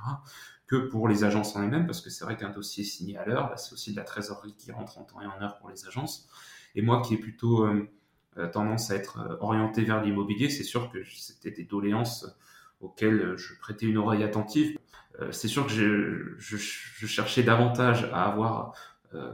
que 0.70 0.76
pour 0.76 1.08
les 1.08 1.24
agences 1.24 1.56
en 1.56 1.64
elles-mêmes, 1.64 1.86
parce 1.86 2.02
que 2.02 2.10
c'est 2.10 2.24
vrai 2.24 2.38
qu'un 2.38 2.52
dossier 2.52 2.84
signé 2.84 3.18
à 3.18 3.26
l'heure, 3.26 3.50
bah, 3.50 3.58
c'est 3.58 3.74
aussi 3.74 3.92
de 3.92 3.98
la 3.98 4.04
trésorerie 4.04 4.56
qui 4.56 4.72
rentre 4.72 4.98
en 5.00 5.04
temps 5.04 5.22
et 5.22 5.26
en 5.26 5.42
heure 5.42 5.58
pour 5.58 5.70
les 5.70 5.86
agences. 5.88 6.30
Et 6.76 6.82
moi 6.82 7.02
qui 7.02 7.16
ai 7.16 7.18
plutôt 7.18 7.68
tendance 8.54 8.92
à 8.92 8.96
être 8.96 9.38
orienté 9.42 9.84
vers 9.84 10.02
l'immobilier, 10.02 10.50
c'est 10.50 10.64
sûr 10.64 10.92
que 10.92 11.04
c'était 11.04 11.52
des 11.52 11.66
doléances 11.66 12.26
auquel 12.82 13.14
euh, 13.14 13.38
je 13.38 13.54
prêtais 13.60 13.86
une 13.86 13.98
oreille 13.98 14.24
attentive. 14.24 14.78
Euh, 15.22 15.32
c'est 15.32 15.48
sûr 15.48 15.68
que 15.68 16.36
je, 16.38 16.58
cherchais 16.58 17.44
davantage 17.44 18.06
à 18.14 18.26
avoir 18.26 18.74
euh, 19.14 19.34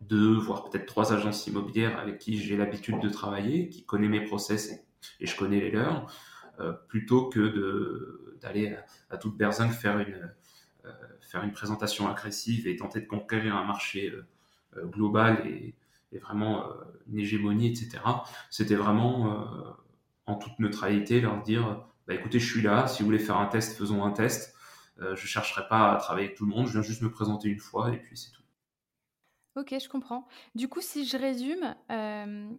deux, 0.00 0.34
voire 0.34 0.68
peut-être 0.68 0.86
trois 0.86 1.12
agences 1.12 1.46
immobilières 1.46 1.98
avec 1.98 2.18
qui 2.18 2.38
j'ai 2.38 2.56
l'habitude 2.56 3.00
de 3.00 3.08
travailler, 3.08 3.68
qui 3.68 3.84
connaissent 3.84 4.10
mes 4.10 4.24
process 4.24 4.72
et, 5.20 5.26
je 5.26 5.36
connais 5.36 5.60
les 5.60 5.70
leurs, 5.70 6.12
plutôt 6.88 7.28
que 7.28 8.36
d'aller 8.40 8.76
à, 9.10 9.16
toute 9.16 9.36
berzingue 9.36 9.72
faire 9.72 9.98
une, 9.98 10.32
faire 11.20 11.44
une 11.44 11.52
présentation 11.52 12.08
agressive 12.08 12.66
et 12.66 12.76
tenter 12.76 13.00
de 13.00 13.06
conquérir 13.06 13.56
un 13.56 13.64
marché 13.64 14.12
global 14.76 15.46
et, 15.46 15.74
vraiment 16.20 16.64
une 17.06 17.20
hégémonie, 17.20 17.68
etc. 17.68 18.02
C'était 18.50 18.74
vraiment 18.74 19.78
en 20.26 20.34
toute 20.34 20.58
neutralité 20.58 21.20
leur 21.20 21.40
dire 21.42 21.86
bah, 22.10 22.16
écoutez, 22.16 22.40
je 22.40 22.50
suis 22.50 22.60
là, 22.60 22.88
si 22.88 23.02
vous 23.02 23.06
voulez 23.06 23.20
faire 23.20 23.36
un 23.36 23.46
test, 23.46 23.78
faisons 23.78 24.04
un 24.04 24.10
test. 24.10 24.56
Euh, 25.00 25.14
je 25.14 25.22
ne 25.22 25.26
chercherai 25.28 25.68
pas 25.68 25.92
à 25.92 25.96
travailler 25.96 26.26
avec 26.26 26.36
tout 26.36 26.44
le 26.44 26.50
monde, 26.50 26.66
je 26.66 26.72
viens 26.72 26.82
juste 26.82 27.02
me 27.02 27.10
présenter 27.10 27.48
une 27.48 27.60
fois 27.60 27.92
et 27.92 27.98
puis 27.98 28.16
c'est 28.16 28.32
tout. 28.32 28.42
Ok, 29.54 29.74
je 29.80 29.88
comprends. 29.88 30.26
Du 30.56 30.68
coup, 30.68 30.80
si 30.80 31.06
je 31.06 31.16
résume, 31.16 31.74
euh, 31.90 32.50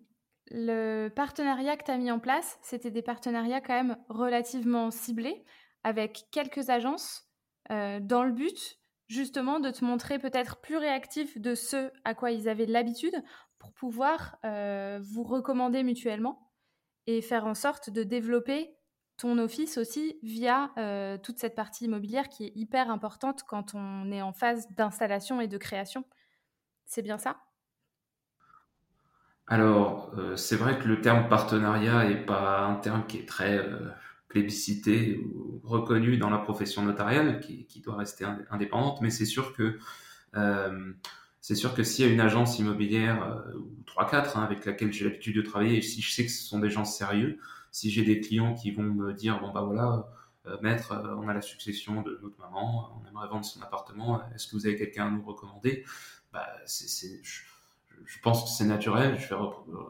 le 0.52 1.10
partenariat 1.10 1.78
que 1.78 1.86
tu 1.86 1.92
as 1.92 1.98
mis 1.98 2.12
en 2.12 2.20
place, 2.20 2.60
c'était 2.62 2.92
des 2.92 3.02
partenariats 3.02 3.62
quand 3.62 3.74
même 3.74 3.98
relativement 4.10 4.92
ciblés 4.92 5.44
avec 5.84 6.26
quelques 6.32 6.70
agences 6.70 7.30
euh, 7.72 8.00
dans 8.00 8.24
le 8.24 8.32
but 8.32 8.80
justement 9.08 9.60
de 9.60 9.72
te 9.72 9.84
montrer 9.84 10.20
peut-être 10.20 10.62
plus 10.62 10.78
réactif 10.78 11.38
de 11.38 11.56
ce 11.56 11.92
à 12.06 12.14
quoi 12.14 12.32
ils 12.32 12.48
avaient 12.48 12.66
l'habitude 12.66 13.16
pour 13.60 13.74
pouvoir 13.74 14.38
vous 14.44 15.24
recommander 15.24 15.84
mutuellement 15.84 16.52
et 17.08 17.22
faire 17.22 17.46
en 17.46 17.54
sorte 17.54 17.90
de 17.90 18.04
développer 18.04 18.76
ton 19.22 19.38
office 19.38 19.78
aussi 19.78 20.18
via 20.24 20.72
euh, 20.78 21.18
toute 21.18 21.38
cette 21.38 21.56
partie 21.56 21.86
immobilière 21.86 22.28
qui 22.28 22.46
est 22.46 22.52
hyper 22.56 22.90
importante 22.90 23.44
quand 23.44 23.76
on 23.76 24.12
est 24.12 24.22
en 24.22 24.34
phase 24.34 24.68
d'installation 24.72 25.40
et 25.42 25.48
de 25.48 25.58
création. 25.58 26.04
C'est 26.86 27.04
bien 27.04 27.20
ça? 27.20 27.38
Alors, 29.52 30.14
euh, 30.18 30.38
c'est 30.38 30.56
vrai 30.56 30.80
que 30.80 30.88
le 30.88 31.02
terme 31.02 31.28
partenariat 31.28 32.08
n'est 32.08 32.26
pas 32.26 32.62
un 32.62 32.76
terme 32.76 33.06
qui 33.06 33.18
est 33.18 33.28
très 33.28 33.58
euh, 33.58 33.90
plébiscité 34.30 35.18
ou 35.18 35.60
reconnu 35.66 36.18
dans 36.18 36.30
la 36.30 36.38
profession 36.38 36.84
notariale, 36.84 37.42
qui, 37.42 37.82
doit 37.84 37.98
rester 37.98 38.26
indépendante, 38.50 39.02
mais 39.02 39.10
c'est 39.10 39.26
sûr 39.26 39.54
que 39.54 39.78
c'est 41.42 41.56
sûr 41.56 41.74
que 41.74 41.84
s'il 41.84 42.06
y 42.06 42.10
a 42.10 42.12
une 42.14 42.22
agence 42.22 42.60
immobilière 42.60 43.44
ou 43.56 43.84
3-4 43.86 44.38
hein, 44.38 44.44
avec 44.44 44.66
laquelle 44.66 44.94
j'ai 44.94 45.04
l'habitude 45.04 45.36
de 45.36 45.42
travailler, 45.42 45.78
et 45.80 45.82
si 45.82 46.02
je 46.02 46.12
sais 46.12 46.26
que 46.26 46.32
ce 46.32 46.44
sont 46.44 46.60
des 46.60 46.70
gens 46.70 46.86
sérieux, 46.86 47.40
si 47.72 47.90
j'ai 47.90 48.04
des 48.04 48.22
clients 48.22 48.54
qui 48.54 48.72
vont 48.72 48.84
me 48.84 49.14
dire 49.14 49.40
bon 49.42 49.52
bah 49.52 49.62
voilà 49.62 50.08
euh, 50.46 50.58
maître 50.62 50.94
euh, 50.94 51.16
on 51.18 51.28
a 51.28 51.34
la 51.34 51.42
succession 51.42 52.02
de 52.02 52.20
notre 52.22 52.40
maman 52.40 53.02
on 53.02 53.08
aimerait 53.08 53.28
vendre 53.28 53.46
son 53.46 53.62
appartement 53.62 54.22
est-ce 54.34 54.48
que 54.48 54.56
vous 54.56 54.66
avez 54.66 54.78
quelqu'un 54.78 55.08
à 55.08 55.12
nous 55.12 55.24
recommander? 55.24 55.86
Bah 56.34 56.48
pense 58.22 58.44
que 58.44 58.50
c'est 58.50 58.66
naturel. 58.66 59.20
Je 59.20 59.34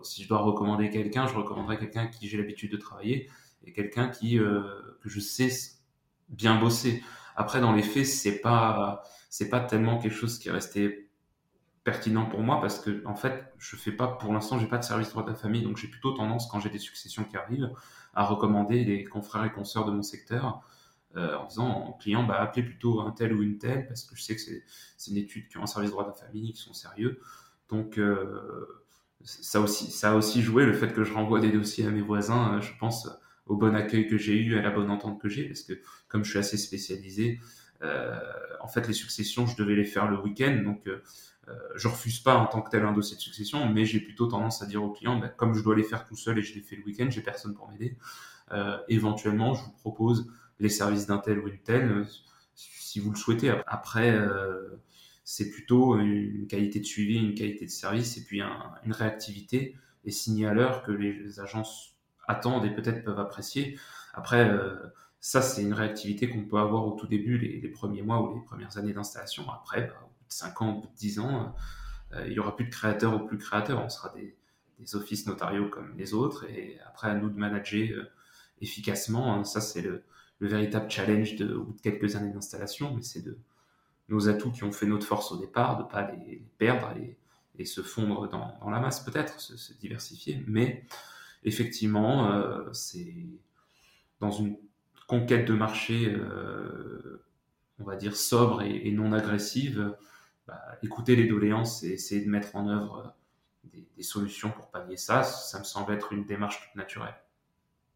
si 0.04 0.24
je 0.24 0.28
dois 0.28 0.40
recommander 0.40 0.90
quelqu'un 0.90 1.28
je 1.28 1.34
recommanderais 1.34 1.78
quelqu'un 1.78 2.08
qui 2.08 2.28
j'ai 2.28 2.38
l'habitude 2.38 2.72
de 2.72 2.78
travailler 2.78 3.30
et 3.64 3.74
quelqu'un 3.74 4.10
qui 4.10 4.40
euh, 4.40 4.98
que 5.02 5.10
je 5.10 5.20
sais 5.20 5.50
bien 6.30 6.60
bosser. 6.60 7.04
Après 7.36 7.62
dans 7.62 7.74
les 7.74 7.84
faits 7.84 8.06
c'est 8.06 8.40
pas 8.40 9.04
c'est 9.30 9.50
pas 9.50 9.60
tellement 9.60 9.98
quelque 9.98 10.16
chose 10.16 10.40
qui 10.40 10.50
est 10.50 10.52
resté 10.52 11.10
pertinent 11.84 12.26
pour 12.26 12.42
moi 12.42 12.62
parce 12.62 12.80
que 12.80 13.04
en 13.06 13.16
fait 13.16 13.54
je 13.58 13.76
fais 13.76 13.92
pas 13.92 14.08
pour 14.08 14.34
l'instant 14.34 14.60
j'ai 14.60 14.68
pas 14.68 14.78
de 14.78 14.84
service 14.84 15.10
droit 15.10 15.24
de 15.24 15.30
la 15.30 15.36
famille 15.36 15.64
donc 15.64 15.78
j'ai 15.78 15.88
plutôt 15.88 16.12
tendance 16.12 16.48
quand 16.48 16.60
j'ai 16.60 16.70
des 16.70 16.80
successions 16.80 17.24
qui 17.24 17.38
arrivent 17.38 17.72
à 18.14 18.24
recommander 18.24 18.84
les 18.84 19.04
confrères 19.04 19.46
et 19.46 19.52
consoeurs 19.52 19.86
de 19.86 19.92
mon 19.92 20.04
secteur 20.04 20.62
euh, 21.16 21.36
en 21.38 21.46
disant 21.48 21.88
au 21.88 21.94
client 21.94 22.24
bah 22.24 22.40
appelez 22.40 22.64
plutôt 22.64 23.02
un 23.02 23.12
tel 23.12 23.34
ou 23.34 23.42
une 23.42 23.58
telle 23.58 23.88
parce 23.88 24.04
que 24.04 24.16
je 24.16 24.22
sais 24.22 24.36
que 24.36 24.42
c'est 24.42 25.12
une 25.12 25.18
étude 25.18 25.48
qui 25.48 25.58
ont 25.58 25.64
un 25.64 25.68
service 25.68 25.92
droit 25.92 26.04
de 26.04 26.10
la 26.10 26.16
famille 26.16 26.54
qui 26.54 26.62
sont 26.62 26.74
sérieux 26.74 27.20
donc 27.72 27.98
euh, 27.98 28.68
ça 29.24 29.62
aussi 29.62 29.92
ça 29.92 30.12
a 30.12 30.16
aussi 30.16 30.42
joué 30.42 30.66
le 30.66 30.74
fait 30.74 30.94
que 30.94 31.04
je 31.04 31.14
renvoie 31.14 31.40
des 31.40 31.52
dossiers 31.52 31.86
à 31.86 31.92
mes 31.92 32.02
voisins 32.02 32.56
euh, 32.56 32.62
je 32.62 32.72
pense 32.80 33.10
au 33.48 33.56
bon 33.56 33.76
accueil 33.76 34.08
que 34.08 34.18
j'ai 34.18 34.38
eu 34.38 34.58
à 34.58 34.62
la 34.62 34.70
bonne 34.70 34.90
entente 34.90 35.20
que 35.22 35.30
j'ai 35.30 35.48
parce 35.48 35.64
que 35.64 35.74
comme 36.08 36.24
je 36.24 36.30
suis 36.30 36.40
assez 36.40 36.58
spécialisé 36.58 37.40
en 38.62 38.68
fait 38.68 38.88
les 38.88 38.94
successions 38.94 39.48
je 39.48 39.56
devais 39.58 39.76
les 39.76 39.86
faire 39.86 40.10
le 40.10 40.20
week-end 40.20 40.62
donc 40.64 40.88
euh, 41.48 41.54
je 41.76 41.88
refuse 41.88 42.20
pas 42.20 42.36
en 42.36 42.46
tant 42.46 42.62
que 42.62 42.70
tel 42.70 42.84
un 42.84 42.94
dossier 42.94 43.16
de 43.16 43.22
succession, 43.22 43.68
mais 43.70 43.86
j'ai 43.86 44.00
plutôt 44.00 44.28
tendance 44.28 44.62
à 44.62 44.66
dire 44.66 44.84
aux 44.84 44.92
clients, 44.92 45.18
bah, 45.18 45.30
comme 45.30 45.54
je 45.54 45.64
dois 45.64 45.76
les 45.76 45.84
faire 45.84 46.06
tout 46.06 46.16
seul 46.16 46.38
et 46.38 46.42
je 46.42 46.54
les 46.54 46.62
fais 46.62 46.76
le 46.76 46.84
week-end, 46.84 47.08
j'ai 47.10 47.22
personne 47.22 47.54
pour 47.54 47.70
m'aider. 47.70 47.98
Euh, 48.52 48.78
éventuellement, 48.90 49.54
je 49.54 49.64
vous 49.64 49.72
propose 49.72 50.32
les 50.60 50.70
services 50.70 51.08
d'un 51.08 51.18
tel 51.18 51.40
ou 51.40 51.48
une 51.48 51.60
telle, 51.60 51.92
euh, 51.92 52.06
si 52.54 53.00
vous 53.00 53.12
le 53.12 53.18
souhaitez. 53.18 53.50
Après, 53.66 54.20
c'est 55.24 55.50
plutôt 55.50 55.98
une 55.98 56.48
qualité 56.48 56.80
de 56.80 56.86
suivi, 56.86 57.18
une 57.18 57.36
qualité 57.36 57.66
de 57.66 57.72
service, 57.72 58.18
et 58.18 58.24
puis 58.24 58.42
une 58.42 58.92
réactivité 58.92 59.76
et 60.04 60.12
signer 60.12 60.52
que 60.86 60.92
les 60.92 61.40
agences 61.40 61.96
attendent 62.28 62.66
et 62.66 62.72
peut-être 62.72 63.04
peuvent 63.04 63.20
apprécier. 63.20 63.78
Après, 64.14 64.50
ça, 65.22 65.44
c'est 65.44 65.62
une 65.62 65.74
réactivité 65.74 66.30
qu'on 66.30 66.46
peut 66.46 66.58
avoir 66.58 66.88
au 66.88 66.94
tout 66.94 67.06
début, 67.06 67.38
les, 67.38 67.68
premiers 67.70 68.02
mois 68.02 68.22
ou 68.22 68.40
les 68.40 68.44
premières 68.44 68.78
années 68.80 68.92
d'installation. 68.92 69.48
Après, 69.52 69.88
bah, 69.88 70.10
5 70.30 70.62
ans, 70.64 70.82
ou 70.84 70.88
10 70.98 71.20
ans, 71.20 71.56
euh, 72.14 72.26
il 72.28 72.34
y 72.34 72.40
aura 72.40 72.56
plus 72.56 72.66
de 72.66 72.72
créateurs 72.72 73.14
ou 73.14 73.28
plus 73.28 73.38
créateurs. 73.38 73.84
On 73.84 73.90
sera 73.90 74.14
des, 74.16 74.36
offices 74.96 75.28
notariaux 75.28 75.70
comme 75.70 75.96
les 75.96 76.16
autres. 76.16 76.50
Et 76.50 76.80
après, 76.88 77.08
à 77.08 77.14
nous 77.14 77.30
de 77.30 77.38
manager 77.38 77.88
euh, 77.92 78.12
efficacement. 78.62 79.36
Hein. 79.36 79.44
Ça, 79.44 79.62
c'est 79.62 79.84
le, 79.84 80.04
véritable 80.40 80.90
challenge 80.90 81.36
de, 81.36 81.54
au 81.54 81.66
bout 81.66 81.74
de 81.74 81.82
quelques 81.82 82.16
années 82.16 82.34
d'installation. 82.34 82.96
Mais 82.96 83.04
c'est 83.04 83.22
de 83.22 83.38
nos 84.10 84.30
atouts 84.30 84.52
qui 84.52 84.64
ont 84.64 84.72
fait 84.72 84.86
notre 84.86 85.06
force 85.06 85.32
au 85.32 85.38
départ, 85.38 85.78
de 85.78 85.84
ne 85.84 85.88
pas 85.88 86.12
les, 86.12 86.44
perdre 86.58 86.94
et, 86.98 87.18
se 87.64 87.82
fondre 87.84 88.28
dans, 88.28 88.72
la 88.72 88.80
masse, 88.80 89.02
peut-être, 89.02 89.40
se, 89.40 89.74
diversifier. 89.74 90.44
Mais 90.48 90.84
effectivement, 91.44 92.32
euh, 92.32 92.74
c'est 92.74 93.28
dans 94.20 94.32
une 94.32 94.58
conquête 95.06 95.48
de 95.48 95.54
marché, 95.54 96.16
on 97.80 97.84
va 97.84 97.96
dire, 97.96 98.16
sobre 98.16 98.64
et 98.64 98.92
non 98.92 99.14
agressive 99.14 99.94
bah, 100.52 100.78
écouter 100.84 101.16
les 101.16 101.28
doléances 101.28 101.84
et 101.84 101.94
essayer 101.94 102.26
de 102.26 102.30
mettre 102.30 102.56
en 102.58 102.68
œuvre 102.68 103.16
euh, 103.74 103.80
des, 103.96 104.04
solutions 104.04 104.50
pour 104.50 104.70
pallier 104.70 104.98
ça, 104.98 105.24
ça 105.24 105.60
me 105.60 105.64
semble 105.64 105.94
être 105.94 106.12
une 106.12 106.26
démarche 106.26 106.60
toute 106.62 106.76
naturelle. 106.76 107.16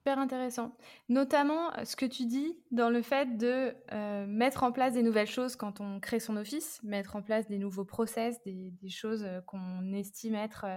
Super 0.05 0.19
intéressant. 0.19 0.77
Notamment 1.09 1.73
euh, 1.73 1.83
ce 1.83 1.95
que 1.95 2.05
tu 2.05 2.25
dis 2.27 2.59
dans 2.69 2.91
le 2.91 3.01
fait 3.01 3.39
de 3.39 3.73
euh, 3.91 4.27
mettre 4.27 4.61
en 4.61 4.71
place 4.71 4.93
des 4.93 5.01
nouvelles 5.01 5.25
choses 5.25 5.55
quand 5.55 5.81
on 5.81 5.99
crée 5.99 6.19
son 6.19 6.37
office, 6.37 6.79
mettre 6.83 7.15
en 7.15 7.23
place 7.23 7.47
des 7.47 7.57
nouveaux 7.57 7.85
process, 7.85 8.39
des, 8.43 8.71
choses 8.87 9.27
qu'on 9.47 9.93
estime 9.93 10.35
être 10.35 10.67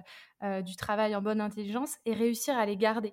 du 0.62 0.76
travail 0.76 1.14
en 1.14 1.20
bonne 1.20 1.42
intelligence 1.42 1.96
et 2.06 2.14
réussir 2.14 2.56
à 2.56 2.64
les 2.64 2.78
garder. 2.78 3.12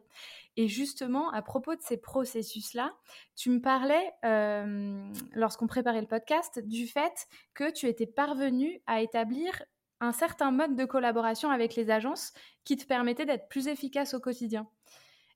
Et 0.57 0.69
justement, 0.69 1.31
à 1.31 1.41
propos 1.41 1.75
de 1.75 1.81
ces 1.81 1.97
processus-là, 1.97 2.93
tu 3.35 3.49
me 3.49 3.59
parlais, 3.59 4.13
euh, 4.23 5.11
lorsqu'on 5.33 5.67
préparait 5.67 6.01
le 6.01 6.07
podcast, 6.07 6.59
du 6.59 6.87
fait 6.87 7.27
que 7.53 7.69
tu 7.71 7.87
étais 7.87 8.07
parvenu 8.07 8.81
à 8.87 9.01
établir 9.01 9.63
un 9.99 10.13
certain 10.13 10.51
mode 10.51 10.75
de 10.75 10.85
collaboration 10.85 11.49
avec 11.49 11.75
les 11.75 11.89
agences 11.89 12.33
qui 12.63 12.77
te 12.77 12.85
permettait 12.85 13.25
d'être 13.25 13.49
plus 13.49 13.67
efficace 13.67 14.13
au 14.13 14.19
quotidien. 14.19 14.67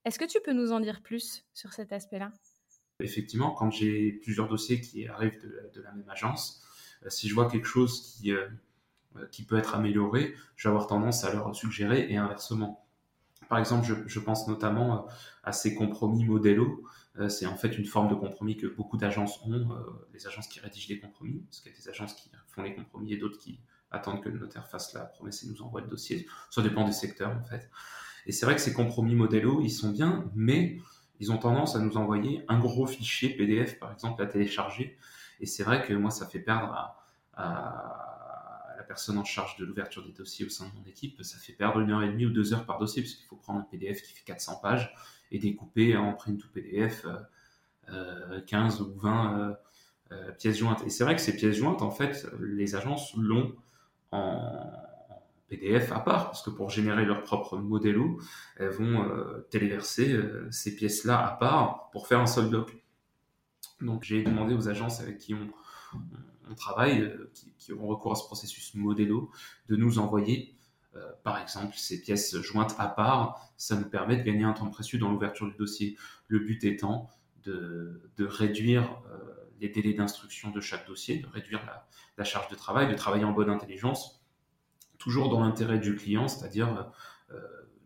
Est-ce 0.06 0.20
que 0.20 0.26
tu 0.26 0.40
peux 0.44 0.54
nous 0.54 0.72
en 0.72 0.80
dire 0.80 1.02
plus 1.02 1.46
sur 1.54 1.74
cet 1.74 1.92
aspect-là? 1.92 2.32
Effectivement, 3.02 3.52
quand 3.52 3.72
j'ai 3.72 4.14
plusieurs 4.24 4.48
dossiers 4.48 4.82
qui 4.82 5.08
arrivent 5.08 5.42
de, 5.42 5.82
la 5.82 5.92
même 5.92 6.10
agence, 6.10 6.62
si 7.08 7.30
je 7.30 7.34
vois 7.34 7.50
quelque 7.50 7.68
chose 7.68 8.02
qui, 8.02 8.34
qui 9.32 9.44
peut 9.44 9.58
être 9.58 9.76
amélioré, 9.76 10.36
je 10.56 10.68
vais 10.68 10.72
avoir 10.72 10.88
tendance 10.88 11.24
à 11.24 11.34
leur 11.34 11.54
suggérer 11.56 12.12
et 12.12 12.18
inversement. 12.18 12.86
Par 13.48 13.58
exemple, 13.58 13.88
je, 14.06 14.20
pense 14.20 14.48
notamment 14.48 15.08
à 15.44 15.52
ces 15.52 15.74
compromis 15.76 16.24
modélo. 16.24 16.84
C'est 17.30 17.48
en 17.48 17.56
fait 17.56 17.78
une 17.78 17.86
forme 17.86 18.08
de 18.08 18.16
compromis 18.16 18.56
que 18.56 18.68
beaucoup 18.68 18.96
d'agences 18.96 19.42
ont, 19.44 19.68
les 20.14 20.28
agences 20.28 20.48
qui 20.48 20.60
rédigent 20.60 20.88
des 20.88 21.00
compromis, 21.00 21.40
parce 21.40 21.62
qu'il 21.62 21.72
y 21.72 21.76
a 21.76 21.78
des 21.78 21.90
agences 21.90 22.14
qui 22.14 22.30
font 22.48 22.62
les 22.62 22.76
compromis 22.76 23.14
et 23.14 23.18
d'autres 23.18 23.40
qui 23.40 23.60
attendent 23.92 24.22
que 24.22 24.30
le 24.30 24.38
notaire 24.38 24.68
fasse 24.68 24.94
la 24.94 25.02
promesse 25.02 25.44
et 25.44 25.48
nous 25.48 25.62
envoie 25.64 25.82
le 25.82 25.88
dossier. 25.88 26.28
Ça 26.52 26.62
dépend 26.62 26.86
des 26.86 26.94
secteurs 26.94 27.36
en 27.36 27.44
fait. 27.44 27.70
Et 28.30 28.32
c'est 28.32 28.46
vrai 28.46 28.54
que 28.54 28.62
ces 28.62 28.74
compromis 28.74 29.16
modélo, 29.16 29.60
ils 29.64 29.72
sont 29.72 29.90
bien, 29.90 30.30
mais 30.36 30.78
ils 31.20 31.32
ont 31.32 31.40
tendance 31.40 31.76
à 31.76 31.80
nous 31.80 31.98
envoyer 31.98 32.46
un 32.48 32.60
gros 32.60 32.86
fichier 32.86 33.30
PDF, 33.30 33.80
par 33.80 33.92
exemple, 33.92 34.22
à 34.22 34.28
télécharger. 34.28 35.00
Et 35.40 35.48
c'est 35.48 35.64
vrai 35.64 35.82
que 35.82 35.96
moi, 35.96 36.12
ça 36.12 36.28
fait 36.28 36.38
perdre 36.38 36.96
à, 37.34 38.76
la 38.78 38.84
personne 38.84 39.18
en 39.18 39.24
charge 39.24 39.58
de 39.58 39.66
l'ouverture 39.66 40.06
des 40.06 40.12
dossiers 40.12 40.46
au 40.46 40.50
sein 40.50 40.68
de 40.68 40.80
mon 40.80 40.86
équipe, 40.86 41.20
ça 41.24 41.40
fait 41.40 41.54
perdre 41.54 41.80
une 41.80 41.90
heure 41.90 42.04
et 42.04 42.08
demie 42.08 42.28
ou 42.28 42.30
deux 42.30 42.54
heures 42.54 42.68
par 42.68 42.78
dossier, 42.78 43.02
parce 43.02 43.16
qu'il 43.16 43.26
faut 43.26 43.36
prendre 43.36 43.62
un 43.62 43.64
PDF 43.64 44.04
qui 44.04 44.14
fait 44.14 44.26
400 44.26 44.60
pages 44.62 44.94
et 45.32 45.40
découper 45.40 45.98
en 45.98 46.14
print 46.14 46.46
ou 46.46 46.50
PDF 46.50 47.08
15 48.46 48.82
ou 48.82 48.94
20 48.94 49.58
euh, 50.12 50.32
pièces 50.34 50.60
jointes. 50.60 50.84
Et 50.86 50.92
c'est 50.92 51.04
vrai 51.04 51.16
que 51.16 51.22
ces 51.22 51.36
pièces 51.36 51.56
jointes, 51.56 51.82
en 51.82 51.90
fait, 51.90 52.28
les 52.40 52.76
agences 52.76 53.16
l'ont 53.16 53.56
en 54.12 54.72
PDF 55.50 55.92
à 55.92 56.00
part, 56.00 56.28
parce 56.28 56.44
que 56.44 56.52
pour 56.52 56.70
générer 56.70 57.06
leur 57.06 57.24
propre 57.24 57.58
modélo, 57.58 58.22
elles 58.58 58.70
vont 58.70 59.04
euh, 59.04 59.48
téléverser 59.50 60.14
euh, 60.14 60.48
ces 60.52 60.76
pièces-là 60.76 61.26
à 61.26 61.32
part 61.32 61.90
pour 61.92 62.08
faire 62.08 62.20
un 62.20 62.28
seul 62.28 62.50
bloc. 62.50 62.72
Donc 63.82 64.04
j'ai 64.04 64.24
demandé 64.24 64.54
aux 64.54 64.70
agences 64.70 65.02
avec 65.02 65.18
qui 65.18 65.34
on, 65.34 66.56
travaille, 66.56 67.02
euh, 67.02 67.32
qui, 67.34 67.54
qui, 67.58 67.74
ont 67.74 67.88
recours 67.88 68.12
à 68.12 68.16
ce 68.16 68.24
processus 68.26 68.76
modélo, 68.76 69.32
de 69.68 69.76
nous 69.76 70.00
envoyer, 70.00 70.56
par 71.24 71.40
exemple, 71.40 71.76
ces 71.78 72.02
pièces 72.02 72.36
jointes 72.42 72.76
à 72.78 72.88
part. 72.88 73.40
Ça 73.56 73.76
nous 73.78 73.88
permet 73.88 74.18
de 74.18 74.24
gagner 74.24 74.44
un 74.44 74.52
temps 74.52 74.70
précieux 74.70 75.00
dans 75.00 75.10
l'ouverture 75.10 75.48
du 75.48 75.56
dossier. 75.56 75.96
Le 76.28 76.40
but 76.40 76.64
étant 76.66 77.10
de, 77.44 78.02
réduire 78.20 79.00
les 79.62 79.70
délais 79.70 79.94
d'instruction 79.94 80.50
de 80.50 80.60
chaque 80.60 80.88
dossier, 80.88 81.20
de 81.20 81.28
réduire 81.28 81.62
la 82.18 82.24
charge 82.26 82.50
de 82.50 82.56
travail, 82.56 82.90
de 82.90 82.96
travailler 82.96 83.24
en 83.24 83.32
bonne 83.32 83.50
intelligence 83.50 84.19
toujours 85.00 85.30
dans 85.30 85.40
l'intérêt 85.40 85.80
du 85.80 85.96
client, 85.96 86.28
c'est-à-dire 86.28 86.92
euh, 87.32 87.42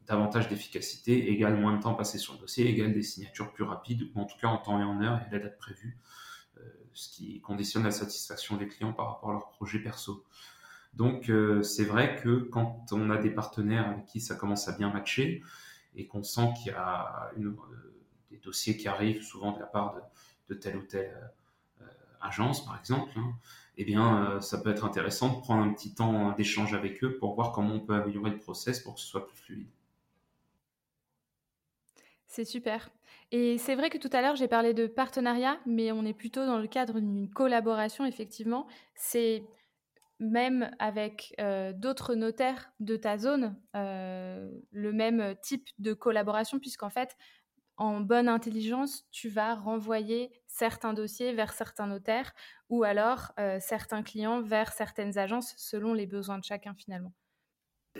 davantage 0.07 0.49
d'efficacité, 0.49 1.31
égale 1.31 1.55
moins 1.55 1.77
de 1.77 1.81
temps 1.81 1.93
passé 1.93 2.17
sur 2.17 2.33
le 2.33 2.39
dossier, 2.39 2.67
égale 2.67 2.91
des 2.91 3.03
signatures 3.03 3.53
plus 3.53 3.63
rapides, 3.63 4.11
ou 4.13 4.19
en 4.19 4.25
tout 4.25 4.37
cas 4.37 4.47
en 4.47 4.57
temps 4.57 4.79
et 4.81 4.83
en 4.83 5.01
heure 5.01 5.21
et 5.21 5.31
la 5.31 5.39
date 5.39 5.57
prévue, 5.57 5.97
euh, 6.57 6.61
ce 6.93 7.09
qui 7.09 7.39
conditionne 7.39 7.83
la 7.83 7.91
satisfaction 7.91 8.57
des 8.57 8.67
clients 8.67 8.91
par 8.91 9.07
rapport 9.07 9.29
à 9.29 9.33
leur 9.33 9.49
projet 9.51 9.79
perso. 9.79 10.25
Donc 10.93 11.29
euh, 11.29 11.63
c'est 11.63 11.85
vrai 11.85 12.17
que 12.21 12.39
quand 12.51 12.85
on 12.91 13.09
a 13.09 13.17
des 13.17 13.31
partenaires 13.31 13.87
avec 13.87 14.05
qui 14.05 14.19
ça 14.19 14.35
commence 14.35 14.67
à 14.67 14.73
bien 14.73 14.91
matcher 14.91 15.41
et 15.95 16.07
qu'on 16.07 16.23
sent 16.23 16.49
qu'il 16.57 16.71
y 16.71 16.75
a 16.75 17.31
des 18.29 18.37
dossiers 18.37 18.75
qui 18.75 18.87
arrivent 18.87 19.21
souvent 19.21 19.53
de 19.53 19.59
la 19.59 19.65
part 19.67 19.95
de, 19.95 20.53
de 20.53 20.59
telle 20.59 20.77
ou 20.77 20.83
telle 20.83 21.31
agence, 22.21 22.65
par 22.65 22.79
exemple, 22.79 23.11
hein, 23.17 23.35
eh 23.77 23.85
bien, 23.85 24.35
euh, 24.35 24.39
ça 24.41 24.59
peut 24.59 24.69
être 24.69 24.85
intéressant 24.85 25.35
de 25.35 25.39
prendre 25.39 25.63
un 25.63 25.73
petit 25.73 25.93
temps 25.93 26.31
d'échange 26.33 26.73
avec 26.73 27.03
eux 27.03 27.17
pour 27.17 27.35
voir 27.35 27.51
comment 27.51 27.75
on 27.75 27.79
peut 27.79 27.95
améliorer 27.95 28.31
le 28.31 28.37
process 28.37 28.79
pour 28.79 28.95
que 28.95 28.99
ce 28.99 29.07
soit 29.07 29.27
plus 29.27 29.37
fluide. 29.37 29.67
C'est 32.27 32.45
super. 32.45 32.89
Et 33.31 33.57
c'est 33.57 33.75
vrai 33.75 33.89
que 33.89 33.97
tout 33.97 34.09
à 34.11 34.21
l'heure, 34.21 34.35
j'ai 34.35 34.47
parlé 34.47 34.73
de 34.73 34.87
partenariat, 34.87 35.59
mais 35.65 35.91
on 35.91 36.05
est 36.05 36.13
plutôt 36.13 36.45
dans 36.45 36.59
le 36.59 36.67
cadre 36.67 36.99
d'une 36.99 37.29
collaboration, 37.29 38.05
effectivement. 38.05 38.67
C'est 38.95 39.43
même 40.19 40.71
avec 40.79 41.35
euh, 41.39 41.73
d'autres 41.73 42.15
notaires 42.15 42.71
de 42.79 42.95
ta 42.95 43.17
zone, 43.17 43.55
euh, 43.75 44.49
le 44.71 44.93
même 44.93 45.35
type 45.41 45.67
de 45.79 45.93
collaboration, 45.93 46.59
puisqu'en 46.59 46.89
fait, 46.89 47.15
en 47.83 47.99
bonne 47.99 48.29
intelligence, 48.29 49.05
tu 49.11 49.27
vas 49.27 49.55
renvoyer 49.55 50.31
certains 50.47 50.93
dossiers 50.93 51.33
vers 51.33 51.51
certains 51.51 51.85
notaires 51.85 52.33
ou 52.69 52.83
alors 52.83 53.33
euh, 53.39 53.57
certains 53.59 54.03
clients 54.03 54.41
vers 54.41 54.71
certaines 54.71 55.17
agences 55.17 55.53
selon 55.57 55.93
les 55.93 56.07
besoins 56.07 56.39
de 56.39 56.45
chacun 56.45 56.73
finalement. 56.75 57.11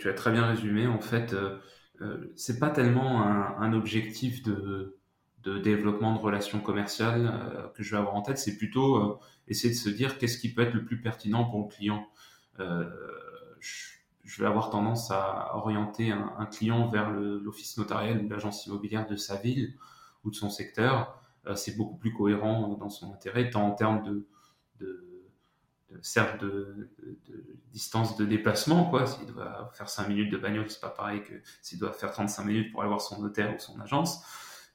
Tu 0.00 0.08
as 0.08 0.14
très 0.14 0.32
bien 0.32 0.46
résumé. 0.46 0.86
En 0.86 1.00
fait, 1.00 1.34
euh, 1.34 1.58
euh 2.00 2.32
c'est 2.34 2.58
pas 2.58 2.70
tellement 2.70 3.22
un, 3.22 3.72
objectif 3.74 4.42
de, 4.42 4.98
développement 5.44 6.14
de 6.14 6.18
relations 6.18 6.60
commerciales 6.60 7.70
que 7.74 7.82
je 7.82 7.90
vais 7.90 7.98
avoir 7.98 8.14
en 8.14 8.22
tête. 8.22 8.38
C'est 8.38 8.56
plutôt 8.56 9.20
essayer 9.46 9.74
de 9.74 9.78
se 9.78 9.90
dire 9.90 10.16
qu'est-ce 10.16 10.38
qui 10.38 10.54
peut 10.54 10.62
être 10.62 10.72
le 10.72 10.86
plus 10.86 11.02
pertinent 11.02 11.44
pour 11.44 11.60
le 11.60 11.68
client. 11.68 12.08
Je 14.24 14.42
vais 14.42 14.48
avoir 14.48 14.70
tendance 14.70 15.10
à 15.10 15.54
orienter 15.54 16.10
un, 16.10 16.46
client 16.46 16.88
vers 16.88 17.10
l'office 17.10 17.76
notarial 17.76 18.24
ou 18.24 18.28
l'agence 18.28 18.66
immobilière 18.66 19.06
de 19.06 19.16
sa 19.16 19.36
ville 19.36 19.74
ou 20.24 20.30
de 20.30 20.34
son 20.34 20.50
secteur. 20.50 21.20
Euh, 21.46 21.54
c'est 21.54 21.76
beaucoup 21.76 21.96
plus 21.96 22.12
cohérent 22.12 22.68
dans 22.80 22.88
son 22.88 23.12
intérêt, 23.12 23.50
tant 23.50 23.66
en 23.66 23.72
termes 23.72 24.02
de 24.02 24.26
certes 26.02 26.42
de, 26.42 26.90
distance 27.72 28.16
de 28.16 28.24
déplacement, 28.24 28.84
quoi. 28.84 29.06
S'il 29.06 29.26
doit 29.26 29.70
faire 29.74 29.88
5 29.88 30.08
minutes 30.08 30.32
de 30.32 30.36
bagnole, 30.36 30.70
c'est 30.70 30.80
pas 30.80 30.90
pareil 30.90 31.22
que 31.24 31.34
s'il 31.60 31.78
doit 31.78 31.92
faire 31.92 32.12
35 32.12 32.44
minutes 32.44 32.72
pour 32.72 32.82
aller 32.82 32.88
voir 32.88 33.00
son 33.00 33.20
notaire 33.20 33.54
ou 33.54 33.58
son 33.58 33.80
agence, 33.80 34.22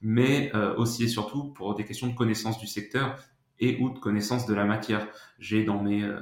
mais 0.02 0.52
euh, 0.56 0.76
aussi 0.76 1.04
et 1.04 1.08
surtout 1.08 1.54
pour 1.54 1.76
des 1.76 1.86
questions 1.86 2.08
de 2.08 2.16
connaissance 2.16 2.60
du 2.60 2.68
secteur 2.68 3.18
et 3.60 3.78
ou 3.82 3.90
de 3.90 4.00
connaissance 4.00 4.46
de 4.46 4.54
la 4.54 4.66
matière. 4.66 5.08
J'ai 5.40 5.64
dans 5.64 5.82
mes 5.82 6.04
euh, 6.04 6.20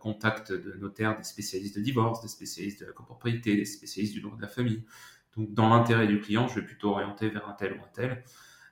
contact 0.00 0.52
de 0.52 0.74
notaires, 0.74 1.16
des 1.16 1.24
spécialistes 1.24 1.76
de 1.76 1.80
divorce, 1.80 2.22
des 2.22 2.28
spécialistes 2.28 2.80
de 2.80 2.86
la 2.86 2.92
copropriété, 2.92 3.56
des 3.56 3.64
spécialistes 3.64 4.14
du 4.14 4.20
droit 4.20 4.36
de 4.36 4.42
la 4.42 4.48
famille. 4.48 4.84
Donc, 5.36 5.54
dans 5.54 5.68
l'intérêt 5.68 6.06
du 6.06 6.20
client, 6.20 6.48
je 6.48 6.60
vais 6.60 6.66
plutôt 6.66 6.90
orienter 6.90 7.28
vers 7.28 7.48
un 7.48 7.52
tel 7.52 7.74
ou 7.74 7.82
un 7.82 7.88
tel. 7.94 8.24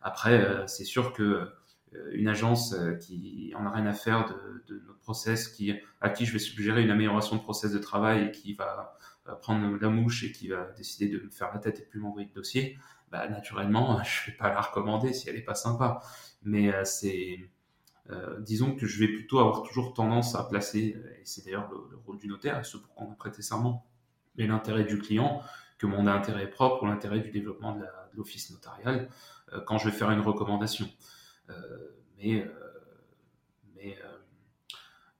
Après, 0.02 0.40
euh, 0.40 0.66
c'est 0.66 0.84
sûr 0.84 1.12
que 1.12 1.22
euh, 1.22 2.10
une 2.12 2.28
agence 2.28 2.72
euh, 2.72 2.94
qui 2.94 3.52
en 3.56 3.66
a 3.66 3.70
rien 3.70 3.86
à 3.86 3.92
faire 3.92 4.26
de, 4.68 4.82
notre 4.86 4.98
process, 5.00 5.48
qui, 5.48 5.72
à 6.00 6.10
qui 6.10 6.26
je 6.26 6.32
vais 6.32 6.38
suggérer 6.38 6.82
une 6.82 6.90
amélioration 6.90 7.36
de 7.36 7.40
process 7.40 7.72
de 7.72 7.78
travail 7.78 8.26
et 8.26 8.30
qui 8.32 8.54
va 8.54 8.96
prendre 9.40 9.76
la 9.80 9.88
mouche 9.88 10.24
et 10.24 10.32
qui 10.32 10.48
va 10.48 10.70
décider 10.76 11.08
de 11.08 11.22
me 11.22 11.30
faire 11.30 11.52
la 11.52 11.58
tête 11.58 11.80
et 11.80 11.82
plus 11.82 12.00
m'envoyer 12.00 12.28
de 12.28 12.34
dossier, 12.34 12.78
bah, 13.10 13.28
naturellement, 13.28 14.02
je 14.04 14.30
vais 14.30 14.36
pas 14.36 14.48
la 14.48 14.60
recommander 14.60 15.12
si 15.12 15.28
elle 15.28 15.36
est 15.36 15.42
pas 15.42 15.54
sympa. 15.54 16.00
Mais 16.42 16.72
c'est 16.84 17.50
euh, 18.10 18.40
disons 18.40 18.76
que 18.76 18.86
je 18.86 18.98
vais 19.00 19.08
plutôt 19.08 19.38
avoir 19.40 19.62
toujours 19.62 19.92
tendance 19.92 20.34
à 20.34 20.44
placer, 20.44 20.96
et 21.20 21.24
c'est 21.24 21.44
d'ailleurs 21.44 21.68
le, 21.70 21.96
rôle 22.06 22.18
du 22.18 22.28
notaire, 22.28 22.64
ce 22.64 22.76
pour 22.76 22.94
qu'on 22.94 23.10
a 23.10 23.14
prêté 23.14 23.42
serment, 23.42 23.86
mais 24.36 24.46
l'intérêt 24.46 24.84
du 24.84 24.98
client, 24.98 25.42
que 25.78 25.86
mon 25.86 26.06
intérêt 26.06 26.48
propre 26.48 26.84
ou 26.84 26.86
l'intérêt 26.86 27.20
du 27.20 27.30
développement 27.30 27.76
de 27.76 27.84
l'office 28.14 28.50
notarial 28.50 29.10
euh, 29.52 29.60
quand 29.66 29.78
je 29.78 29.88
vais 29.90 29.96
faire 29.96 30.10
une 30.10 30.20
recommandation. 30.20 30.88
Euh, 31.50 31.54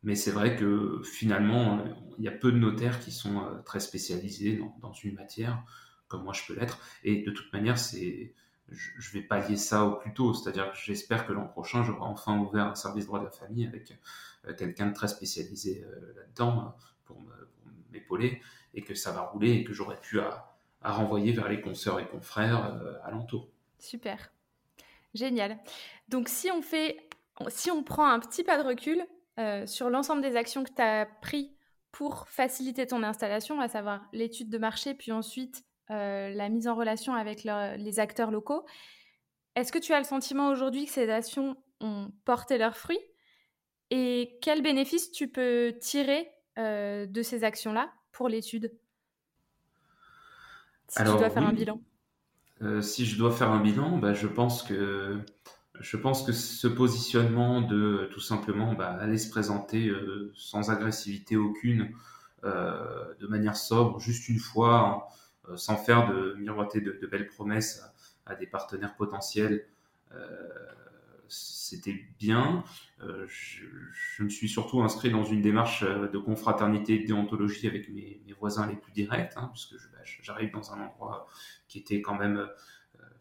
mais 0.03 0.14
c'est 0.14 0.31
vrai 0.31 0.55
que 0.57 1.03
finalement, 1.03 1.85
il 2.18 2.25
y 2.25 2.29
a 2.29 2.33
peu 2.33 2.53
de 2.53 2.59
notaires 2.59 3.01
qui 3.01 3.11
sont 3.11 3.42
très 3.64 3.81
spécialisés 3.81 4.62
dans 4.81 4.92
une 4.92 5.14
matière, 5.14 5.64
comme 6.07 6.22
moi 6.22 6.33
je 6.33 6.42
peux 6.46 6.59
l'être, 6.59 6.79
et 7.03 7.22
de 7.22 7.31
toute 7.33 7.53
manière, 7.53 7.77
c'est 7.77 8.33
je, 8.71 9.13
vais 9.13 9.23
pallier 9.23 9.57
ça 9.57 9.85
au 9.85 9.97
plus 9.97 10.13
tôt. 10.13 10.35
C'est-à-dire 10.35 10.71
que 10.71 10.77
j'espère 10.77 11.27
que 11.27 11.33
l'an 11.33 11.47
prochain, 11.47 11.83
j'aurai 11.85 12.01
enfin 12.01 12.39
ouvert 12.39 12.67
un 12.67 12.75
service 12.75 13.07
droit 13.07 13.21
de 13.21 13.25
la 13.25 13.31
famille 13.31 13.67
avec 13.67 13.93
euh, 14.47 14.55
quelqu'un 14.55 14.87
de 14.87 14.95
très 14.95 15.09
spécialisé 15.09 15.85
euh, 15.85 16.15
là-dedans 16.17 16.61
euh, 16.61 16.83
pour 17.05 17.23
m'épauler 17.93 18.41
et 18.75 18.83
que 18.83 18.95
ça 18.95 19.13
va 19.13 19.23
rouler 19.23 19.53
et 19.53 19.65
que 19.65 19.73
j'aurai 19.73 19.97
pu 19.97 20.21
à, 20.21 20.53
renvoyer 20.83 21.33
vers 21.33 21.49
les 21.49 21.61
consoeurs 21.61 21.99
et 21.99 22.07
confrères 22.07 22.81
alentour. 23.03 23.49
Super. 23.81 24.31
Génial. 25.15 25.59
Donc 26.09 26.29
si 26.29 26.49
on 26.53 26.63
fait, 26.63 27.09
si 27.49 27.73
on 27.73 27.83
prend 27.83 28.07
un 28.09 28.21
petit 28.21 28.45
pas 28.45 28.63
de 28.63 28.69
recul 28.69 29.05
sur 29.67 29.91
l'ensemble 29.91 30.23
des 30.23 30.37
actions 30.37 30.63
que 30.63 30.73
tu 30.73 30.83
as 30.83 31.07
pris 31.23 31.57
pour 31.91 32.29
faciliter 32.29 32.87
ton 32.87 33.03
installation, 33.03 33.61
à 33.61 33.67
savoir 33.67 34.07
l'étude 34.13 34.49
de 34.49 34.59
marché, 34.59 34.95
puis 34.95 35.11
ensuite 35.11 35.65
euh, 35.90 36.31
la 36.31 36.49
mise 36.49 36.66
en 36.66 36.75
relation 36.75 37.14
avec 37.14 37.44
les 37.44 38.01
acteurs 38.01 38.33
locaux. 38.33 38.64
Est-ce 39.55 39.70
que 39.70 39.79
tu 39.79 39.92
as 39.92 39.99
le 39.99 40.05
sentiment 40.05 40.49
aujourd'hui 40.51 40.87
que 40.87 40.90
ces 40.90 41.09
actions 41.11 41.57
ont 41.81 42.11
porté 42.25 42.59
leurs 42.59 42.77
fruits? 42.77 43.01
Et 43.90 44.38
quels 44.42 44.62
bénéfices 44.62 45.12
tu 45.12 45.29
peux 45.29 45.75
tirer 45.81 46.29
euh, 46.59 47.07
de 47.07 47.22
ces 47.22 47.44
actions-là 47.44 47.92
pour 48.11 48.29
l'étude? 48.29 48.72
Si 50.88 50.99
tu 50.99 51.05
dois 51.05 51.31
faire 51.31 51.46
un 51.46 51.53
bilan. 51.53 51.81
Euh, 52.62 52.83
si 52.83 53.07
je 53.07 53.16
dois 53.16 53.31
faire 53.31 53.51
un 53.51 53.61
bilan, 53.61 53.99
bah, 53.99 54.12
je 54.12 54.27
pense 54.27 54.62
que 54.62 55.20
je 55.79 55.96
pense 55.99 56.25
que 56.25 56.33
ce 56.33 56.66
positionnement 56.66 57.61
de 57.61 58.09
tout 58.12 58.20
simplement 58.20 58.72
bah, 58.72 58.96
aller 58.99 59.18
se 59.18 59.29
présenter 59.29 59.92
sans 60.35 60.70
agressivité 60.70 61.37
aucune, 61.37 61.92
de 62.42 63.27
manière 63.27 63.57
sobre, 63.57 64.01
juste 64.01 64.29
une 64.29 64.38
fois, 64.38 65.09
euh, 65.12 65.26
sans 65.57 65.77
faire 65.77 66.13
de 66.13 66.35
miroiter 66.39 66.81
de, 66.81 67.07
belles 67.07 67.29
promesses 67.29 67.83
à, 68.27 68.35
des 68.35 68.47
partenaires 68.47 68.97
potentiels. 68.97 69.67
Euh, 70.13 70.49
c'était 71.29 72.05
bien. 72.21 72.63
je, 73.01 74.23
me 74.23 74.29
suis 74.29 74.49
surtout 74.49 74.83
inscrit 74.83 75.11
dans 75.11 75.25
une 75.25 75.43
démarche 75.43 75.83
de 75.85 76.19
confraternité 76.19 76.95
et 76.95 76.99
de 77.01 77.07
déontologie 77.07 77.67
avec 77.67 77.89
mes, 77.89 78.23
voisins 78.39 78.67
les 78.67 78.77
plus 78.77 78.93
directs, 78.93 79.33
hein, 79.37 79.51
puisque 79.53 79.75
bah, 79.93 79.99
j'arrive 80.23 80.53
dans 80.53 80.73
un 80.73 80.81
endroit 80.81 81.27
qui 81.67 81.79
était 81.79 82.01
quand 82.01 82.15
même... 82.15 82.49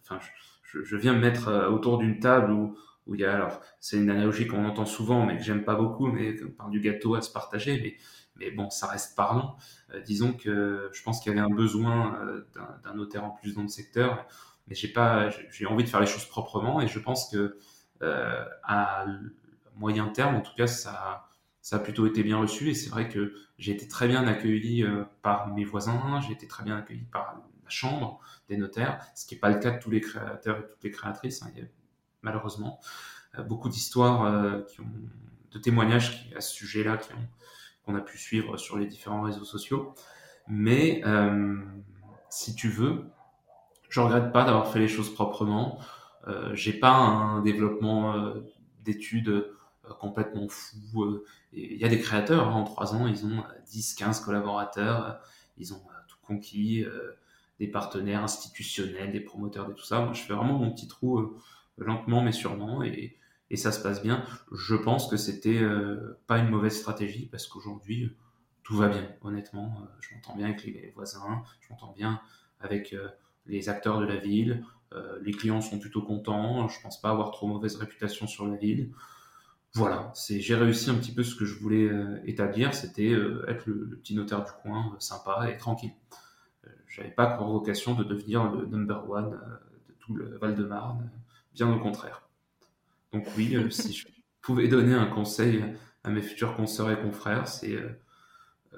Enfin, 0.04 0.20
je, 0.64 0.84
je, 0.84 0.96
viens 0.96 1.14
me 1.14 1.20
mettre 1.20 1.68
autour 1.72 1.98
d'une 1.98 2.20
table 2.20 2.52
où, 2.52 2.78
où 3.08 3.16
il 3.16 3.22
y 3.22 3.26
a... 3.26 3.34
Alors, 3.34 3.62
c'est 3.80 3.98
une 3.98 4.10
analogie 4.10 4.48
qu'on 4.48 4.66
entend 4.66 4.86
souvent, 4.86 5.26
mais 5.26 5.38
que 5.38 5.44
j'aime 5.44 5.64
pas 5.64 5.76
beaucoup, 5.76 6.08
mais 6.08 6.34
par 6.34 6.70
du 6.70 6.80
gâteau 6.80 7.16
à 7.16 7.22
se 7.22 7.32
partager, 7.32 7.80
mais 7.82 7.96
mais 8.38 8.52
bon, 8.52 8.70
ça 8.70 8.88
reste 8.88 9.16
parlant. 9.16 9.58
Euh, 9.94 10.02
disons 10.02 10.34
que 10.34 10.90
je 10.94 11.04
pense 11.04 11.20
qu'il 11.20 11.32
y 11.32 11.36
avait 11.38 11.46
un 11.46 11.54
besoin 11.54 12.20
euh, 12.22 12.46
d'un 12.84 12.94
notaire 12.94 13.24
en 13.24 13.32
plus 13.32 13.56
dans 13.56 13.62
le 13.62 13.68
secteur, 13.68 14.26
mais 14.68 14.76
j'ai 14.76 14.88
pas, 14.88 15.30
j'ai 15.30 15.66
envie 15.66 15.84
de 15.84 15.90
faire 15.90 16.00
les 16.00 16.08
choses 16.08 16.26
proprement 16.26 16.82
et 16.82 16.88
je 16.88 17.00
pense 17.00 17.30
que 17.30 17.58
euh, 18.02 18.46
à 18.64 19.06
moyen 19.76 20.08
terme, 20.10 20.36
en 20.36 20.42
tout 20.42 20.56
cas, 20.56 20.68
ça, 20.68 21.28
ça 21.62 21.78
a 21.78 21.80
plutôt 21.80 22.06
été 22.06 22.24
bien 22.24 22.38
reçu 22.38 22.70
et 22.70 22.74
c'est 22.74 22.90
vrai 22.90 23.10
que 23.10 23.34
j'ai 23.58 23.72
été 23.72 23.88
très 23.88 24.08
bien 24.08 24.28
accueilli 24.28 24.86
par 25.22 25.48
mes 25.48 25.64
voisins, 25.64 26.20
j'ai 26.22 26.34
été 26.34 26.48
très 26.48 26.64
bien 26.64 26.78
accueilli 26.78 27.06
par 27.12 27.42
la 27.64 27.70
chambre 27.70 28.20
des 28.50 28.58
notaires, 28.58 29.06
ce 29.16 29.26
qui 29.26 29.36
n'est 29.36 29.40
pas 29.40 29.50
le 29.50 29.60
cas 29.60 29.72
de 29.72 29.80
tous 29.80 29.92
les 29.92 30.02
créateurs 30.02 30.60
et 30.60 30.68
toutes 30.68 30.84
les 30.84 30.92
créatrices, 30.92 31.42
hein, 31.42 31.52
malheureusement 32.22 32.80
beaucoup 33.48 33.68
d'histoires 33.68 34.22
ont, 34.22 34.66
de 35.52 35.60
témoignages 35.60 36.30
à 36.36 36.42
ce 36.42 36.54
sujet-là 36.54 36.98
qui 36.98 37.12
ont 37.14 37.28
qu'on 37.86 37.96
a 37.96 38.02
pu 38.02 38.18
suivre 38.18 38.58
sur 38.58 38.78
les 38.78 38.86
différents 38.86 39.22
réseaux 39.22 39.46
sociaux. 39.46 39.94
Mais 40.48 41.02
euh, 41.06 41.58
si 42.30 42.56
tu 42.56 42.70
veux, 42.70 43.06
je 43.90 44.00
regrette 44.00 44.32
pas 44.32 44.46
d'avoir 44.46 44.72
fait 44.72 44.80
les 44.80 44.88
choses 44.88 45.14
proprement. 45.14 45.80
Euh, 46.28 46.54
j'ai 46.54 46.74
pas 46.74 46.92
un 46.92 47.42
développement 47.42 48.16
euh, 48.16 48.42
d'études 48.84 49.52
complètement 50.00 50.48
fou. 50.50 51.22
Il 51.54 51.78
y 51.78 51.86
a 51.86 51.88
des 51.88 52.00
créateurs, 52.00 52.48
hein, 52.48 52.54
en 52.54 52.64
trois 52.64 52.96
ans, 52.96 53.06
ils 53.06 53.26
ont 53.26 53.44
10, 53.68 53.94
15 53.94 54.20
collaborateurs, 54.22 55.20
ils 55.58 55.74
ont 55.74 55.82
tout 56.08 56.18
conquis, 56.24 56.84
des 57.60 57.68
partenaires 57.68 58.24
institutionnels, 58.24 59.12
des 59.12 59.20
promoteurs, 59.20 59.68
de 59.68 59.74
tout 59.74 59.86
ça. 59.86 60.02
Moi, 60.02 60.14
je 60.14 60.22
fais 60.24 60.34
vraiment 60.34 60.58
mon 60.58 60.72
petit 60.72 60.88
trou 60.88 61.38
lentement 61.78 62.24
mais 62.24 62.32
sûrement 62.32 62.82
et 62.82 63.16
et 63.50 63.58
ça 63.58 63.72
se 63.72 63.82
passe 63.82 64.02
bien. 64.02 64.24
Je 64.52 64.76
pense 64.76 65.08
que 65.08 65.18
c'était 65.18 65.62
euh, 65.62 66.20
pas 66.28 66.40
une 66.40 66.50
mauvaise 66.50 66.78
stratégie 66.78 67.28
parce 67.28 67.48
qu'aujourd'hui 67.48 68.16
tout 68.64 68.76
va 68.76 68.88
bien. 68.88 69.08
Honnêtement, 69.22 69.78
euh, 69.82 69.86
je 70.02 70.16
m'entends 70.16 70.36
bien 70.36 70.48
avec 70.48 70.64
les 70.64 70.92
voisins, 70.96 71.44
je 71.62 71.68
m'entends 71.70 71.92
bien 71.92 72.20
avec 72.60 72.94
euh, 72.94 73.08
les 73.46 73.70
acteurs 73.70 74.00
de 74.00 74.06
la 74.06 74.18
ville. 74.18 74.66
les 75.22 75.34
clients 75.34 75.62
sont 75.62 75.78
plutôt 75.78 76.02
contents. 76.02 76.68
Je 76.70 76.82
pense 76.82 77.02
pas 77.02 77.10
avoir 77.10 77.32
trop 77.32 77.48
mauvaise 77.48 77.76
réputation 77.76 78.28
sur 78.28 78.48
la 78.48 78.56
ville. 78.56 78.92
Voilà, 79.74 80.14
j'ai 80.30 80.56
réussi 80.56 80.90
un 80.90 80.96
petit 80.96 81.12
peu 81.12 81.22
ce 81.22 81.36
que 81.36 81.44
je 81.44 81.60
voulais 81.60 81.90
établir, 82.24 82.74
c'était 82.74 83.12
être 83.48 83.66
le, 83.66 84.00
petit 84.02 84.16
notaire 84.16 84.42
du 84.46 84.52
coin, 84.62 84.96
sympa 85.00 85.50
et 85.52 85.58
tranquille. 85.58 85.92
J'avais 86.88 87.12
pas 87.12 87.28
pour 87.28 87.52
vocation 87.52 87.94
de 87.94 88.06
devenir 88.06 88.50
le 88.50 88.68
number 88.68 89.10
one 89.10 89.32
de 89.90 89.94
tout 90.00 90.16
le 90.16 90.38
Val-de-Marne, 90.38 91.12
bien 91.54 91.70
au 91.70 91.78
contraire. 91.78 92.25
Donc 93.16 93.28
oui, 93.38 93.56
euh, 93.56 93.70
si 93.70 93.94
je 93.94 94.06
pouvais 94.42 94.68
donner 94.68 94.94
un 94.94 95.06
conseil 95.06 95.64
à 96.04 96.10
mes 96.10 96.22
futurs 96.22 96.54
consoeurs 96.54 96.92
et 96.92 97.00
confrères, 97.00 97.48
c'est 97.48 97.72
euh, 97.72 97.90
euh, 98.74 98.78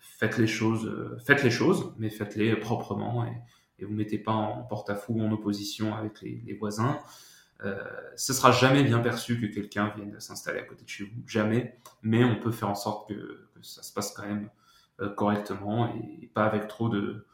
faites 0.00 0.36
les 0.36 0.46
choses, 0.46 1.18
faites 1.24 1.42
les 1.42 1.50
choses, 1.50 1.94
mais 1.96 2.10
faites-les 2.10 2.56
proprement 2.56 3.24
et, 3.24 3.32
et 3.78 3.86
vous 3.86 3.94
mettez 3.94 4.18
pas 4.18 4.32
en 4.32 4.64
porte-à-faux 4.64 5.14
ou 5.14 5.22
en 5.22 5.32
opposition 5.32 5.94
avec 5.94 6.20
les, 6.20 6.54
voisins. 6.60 6.98
Euh, 7.64 7.82
ce 8.16 8.34
sera 8.34 8.52
jamais 8.52 8.84
bien 8.84 8.98
perçu 8.98 9.40
que 9.40 9.46
quelqu'un 9.46 9.94
vienne 9.96 10.20
s'installer 10.20 10.58
à 10.58 10.64
côté 10.64 10.84
de 10.84 10.88
chez 10.90 11.04
vous, 11.04 11.26
jamais. 11.26 11.78
Mais 12.02 12.22
on 12.22 12.36
peut 12.36 12.52
faire 12.52 12.68
en 12.68 12.74
sorte 12.74 13.08
que, 13.08 13.48
ça 13.62 13.82
se 13.82 13.94
passe 13.94 14.12
quand 14.12 14.26
même 14.26 14.50
correctement 15.16 15.94
et, 15.94 16.26
pas 16.26 16.44
avec 16.44 16.68
trop 16.68 16.90
de, 16.90 17.26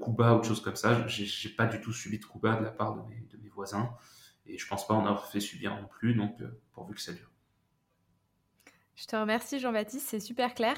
coups 0.00 0.16
bas 0.16 0.34
ou 0.34 0.40
de 0.40 0.44
choses 0.44 0.60
comme 0.60 0.74
ça. 0.74 1.06
J'ai 1.06 1.50
pas 1.50 1.66
du 1.66 1.80
tout 1.80 1.92
subi 1.92 2.18
de 2.18 2.24
coups 2.24 2.42
bas 2.42 2.56
de 2.56 2.64
la 2.64 2.72
part 2.72 2.96
de 2.96 3.00
mes 3.38 3.48
voisins. 3.50 3.90
Et 4.46 4.58
je 4.58 4.66
pense 4.66 4.86
pas 4.86 4.94
en 4.94 5.06
avoir 5.06 5.26
fait 5.26 5.40
subir 5.40 5.74
non 5.74 5.86
plus, 5.86 6.14
donc 6.14 6.40
euh, 6.40 6.60
pourvu 6.72 6.94
que 6.94 7.00
ça 7.00 7.12
dure. 7.12 7.30
Je 8.94 9.06
te 9.06 9.16
remercie 9.16 9.58
Jean-Baptiste, 9.58 10.06
c'est 10.08 10.20
super 10.20 10.54
clair. 10.54 10.76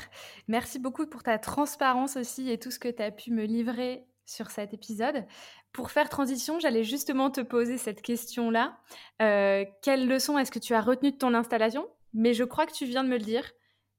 Merci 0.49 0.79
beaucoup 0.79 1.07
pour 1.07 1.23
ta 1.23 1.39
transparence 1.39 2.17
aussi 2.17 2.51
et 2.51 2.59
tout 2.59 2.71
ce 2.71 2.79
que 2.79 2.89
tu 2.89 3.03
as 3.03 3.11
pu 3.11 3.31
me 3.31 3.45
livrer 3.45 4.07
sur 4.25 4.51
cet 4.51 4.73
épisode. 4.73 5.27
Pour 5.73 5.91
faire 5.91 6.09
transition, 6.09 6.59
j'allais 6.59 6.85
justement 6.85 7.31
te 7.31 7.43
poser 7.43 7.77
cette 7.77 8.01
question-là. 8.01 8.79
Euh, 9.21 9.65
quelle 9.83 10.09
leçon 10.09 10.39
est-ce 10.39 10.51
que 10.51 10.59
tu 10.59 10.75
as 10.75 10.81
retenu 10.81 11.13
de 11.13 11.17
ton 11.17 11.35
installation? 11.35 11.87
Mais 12.15 12.33
je 12.33 12.45
crois 12.45 12.67
que 12.67 12.73
tu 12.73 12.87
viens 12.87 13.05
de 13.05 13.11
me 13.11 13.19
le 13.19 13.25
dire. 13.25 13.51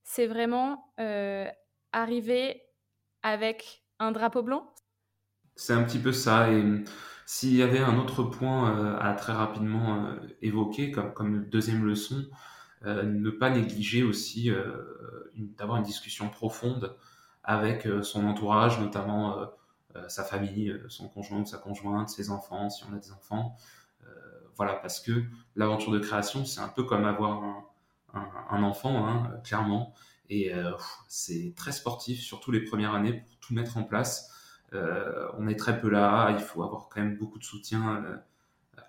C'est 0.04 0.26
vraiment 0.26 0.92
euh, 1.00 1.48
arriver 1.92 2.64
avec 3.22 3.84
un 4.00 4.12
drapeau 4.12 4.42
blanc? 4.42 4.74
C'est 5.56 5.74
un 5.74 5.84
petit 5.84 6.00
peu 6.00 6.12
ça. 6.12 6.52
Et 6.52 6.64
s'il 7.28 7.54
y 7.54 7.62
avait 7.62 7.80
un 7.80 8.00
autre 8.00 8.24
point 8.24 8.80
euh, 8.80 8.98
à 9.02 9.14
très 9.14 9.34
rapidement 9.34 10.06
euh, 10.06 10.16
évoquer, 10.42 10.92
comme, 10.92 11.14
comme 11.14 11.44
deuxième 11.50 11.86
leçon, 11.86 12.26
euh, 12.86 13.04
ne 13.04 13.30
pas 13.30 13.50
négliger 13.50 14.02
aussi 14.02 14.50
d'avoir 15.36 15.78
une 15.78 15.84
discussion 15.84 16.30
profonde 16.30 16.96
avec 17.44 17.88
son 18.02 18.26
entourage, 18.26 18.80
notamment 18.80 19.50
sa 20.08 20.24
famille, 20.24 20.74
son 20.90 21.08
conjoint 21.10 21.42
ou 21.42 21.46
sa 21.46 21.58
conjointe, 21.58 22.10
ses 22.10 22.30
enfants, 22.30 22.70
si 22.70 22.84
on 22.90 22.94
a 22.94 22.98
des 22.98 23.12
enfants. 23.12 23.58
voilà, 24.56 24.74
parce 24.76 25.00
que 25.00 25.24
l'aventure 25.56 25.92
de 25.92 26.00
création, 26.00 26.46
c'est 26.46 26.62
un 26.62 26.68
peu 26.68 26.84
comme 26.84 27.06
avoir 27.06 27.42
un, 28.14 28.64
enfant, 28.64 29.08
hein, 29.08 29.32
clairement. 29.44 29.94
Et 30.30 30.52
c'est 31.08 31.54
très 31.56 31.72
sportif, 31.72 32.22
surtout 32.22 32.52
les 32.52 32.62
premières 32.62 32.94
années, 32.94 33.14
pour 33.14 33.38
tout 33.40 33.54
mettre 33.54 33.78
en 33.78 33.84
place. 33.84 34.37
Euh, 34.74 35.28
on 35.38 35.48
est 35.48 35.56
très 35.56 35.80
peu 35.80 35.90
là, 35.90 36.32
il 36.32 36.44
faut 36.44 36.64
avoir 36.64 36.90
quand 36.90 37.02
même 37.02 37.18
beaucoup 37.18 37.40
de 37.40 37.44
soutien 37.44 38.04
euh, 38.04 38.18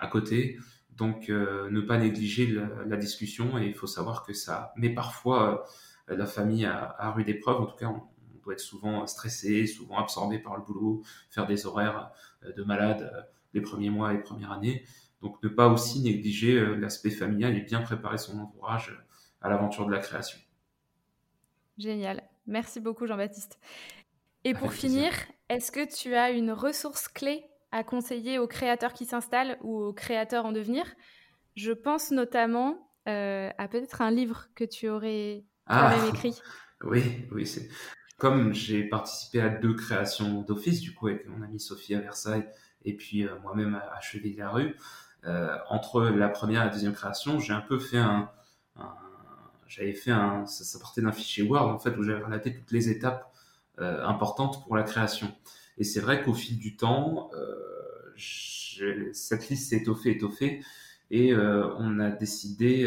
à 0.01 0.07
côté. 0.09 0.59
Donc, 0.97 1.29
euh, 1.31 1.71
ne 1.71 1.81
pas 1.81 1.99
négliger 1.99 2.47
la, 2.87 2.97
discussion 2.97 3.57
et 3.59 3.67
il 3.67 3.75
faut 3.75 3.87
savoir 3.87 4.25
que 4.25 4.33
ça. 4.33 4.73
Mais 4.77 4.91
parfois, 4.91 5.65
la 6.09 6.27
famille 6.27 6.67
a, 6.67 6.97
a 6.99 7.13
rude 7.13 7.29
épreuve. 7.29 7.61
En 7.61 7.67
tout 7.67 7.77
cas, 7.77 7.87
on, 7.87 8.03
doit 8.43 8.55
être 8.55 8.61
souvent 8.61 9.07
stressé, 9.07 9.67
souvent 9.67 9.99
absorbé 9.99 10.39
par 10.39 10.57
le 10.57 10.63
boulot, 10.63 11.03
faire 11.31 11.47
des 11.47 11.67
horaires 11.67 12.11
de 12.57 12.63
malade 12.65 13.29
les 13.53 13.61
premiers 13.61 13.91
mois 13.91 14.13
et 14.13 14.17
les 14.17 14.23
premières 14.23 14.53
années. 14.53 14.85
Donc, 15.21 15.41
ne 15.43 15.49
pas 15.49 15.69
aussi 15.69 16.01
négliger 16.01 16.77
l'aspect 16.77 17.11
familial 17.11 17.57
et 17.57 17.61
bien 17.61 17.83
préparer 17.83 18.19
son 18.19 18.39
entourage 18.41 18.99
à 19.43 19.49
l'aventure 19.49 19.87
de 19.87 19.93
la 19.93 19.99
création. 19.99 20.39
Génial. 21.77 22.23
Merci 22.47 22.81
beaucoup, 22.81 23.07
Jean-Baptiste. 23.07 23.59
Et 24.45 24.55
pour 24.55 24.73
finir, 24.73 25.13
est-ce 25.49 25.73
que 25.73 25.85
tu 25.85 26.15
as 26.15 26.31
une 26.31 26.53
ressource 26.53 27.09
clé 27.09 27.45
à 27.73 27.85
conseiller 27.85 28.39
aux 28.39 28.47
créateurs 28.47 28.93
qui 28.93 29.07
s'installent 29.07 29.59
ou 29.63 29.81
aux 29.81 29.93
créateurs 29.93 30.47
en 30.47 30.53
devenir? 30.53 30.85
Je 31.57 31.73
pense 31.73 32.11
notamment 32.11 32.91
euh, 33.09 33.51
à 33.59 33.69
peut-être 33.69 34.03
un 34.03 34.11
livre 34.11 34.49
que 34.55 34.65
tu 34.65 34.89
aurais 34.89 35.45
ah, 35.67 35.97
même 35.97 36.09
écrit. 36.09 36.41
Oui, 36.85 37.03
oui, 37.33 37.45
c'est 37.45 37.69
comme 38.19 38.55
j'ai 38.55 38.85
participé 38.85 39.41
à 39.41 39.49
deux 39.49 39.75
créations 39.75 40.43
d'office, 40.43 40.81
du 40.81 40.95
coup 40.95 41.09
avec 41.09 41.27
mon 41.27 41.43
amie 41.43 41.59
Sophie 41.59 41.97
à 41.97 42.01
Versailles 42.01 42.47
et 42.85 42.95
puis 42.95 43.27
euh, 43.27 43.37
moi-même 43.43 43.75
à, 43.75 44.01
Cheville-la-Rue. 44.01 44.77
Euh, 45.25 45.57
entre 45.71 46.03
la 46.03 46.29
première 46.29 46.63
et 46.63 46.67
la 46.67 46.71
deuxième 46.71 46.93
création, 46.93 47.41
j'ai 47.41 47.53
un 47.53 47.63
peu 47.63 47.81
fait 47.81 47.99
un, 47.99 48.31
j'avais 49.67 49.93
fait 49.93 50.13
un, 50.13 50.47
ça, 50.47 50.63
ça 50.63 50.79
partait 50.79 51.03
d'un 51.03 51.11
fichier 51.11 51.43
Word 51.43 51.69
en 51.69 51.81
fait 51.81 51.97
où 51.97 52.05
j'avais 52.05 52.23
relaté 52.23 52.55
toutes 52.55 52.71
les 52.71 52.89
étapes 52.89 53.29
importante 53.81 54.65
pour 54.65 54.77
la 54.77 54.83
création. 54.83 55.33
Et 55.79 55.85
c'est 55.85 56.01
vrai 56.01 56.23
qu'au 56.23 56.35
fil 56.35 56.59
du 56.59 56.77
temps, 56.77 57.31
euh, 57.35 58.13
cette 59.13 59.49
liste 59.49 59.71
s'est 59.71 59.77
étoffée, 59.77 60.11
étoffée, 60.11 60.61
et 61.11 61.33
euh, 61.33 61.73
on 61.79 62.01
a 62.01 62.11
décidé 62.11 62.87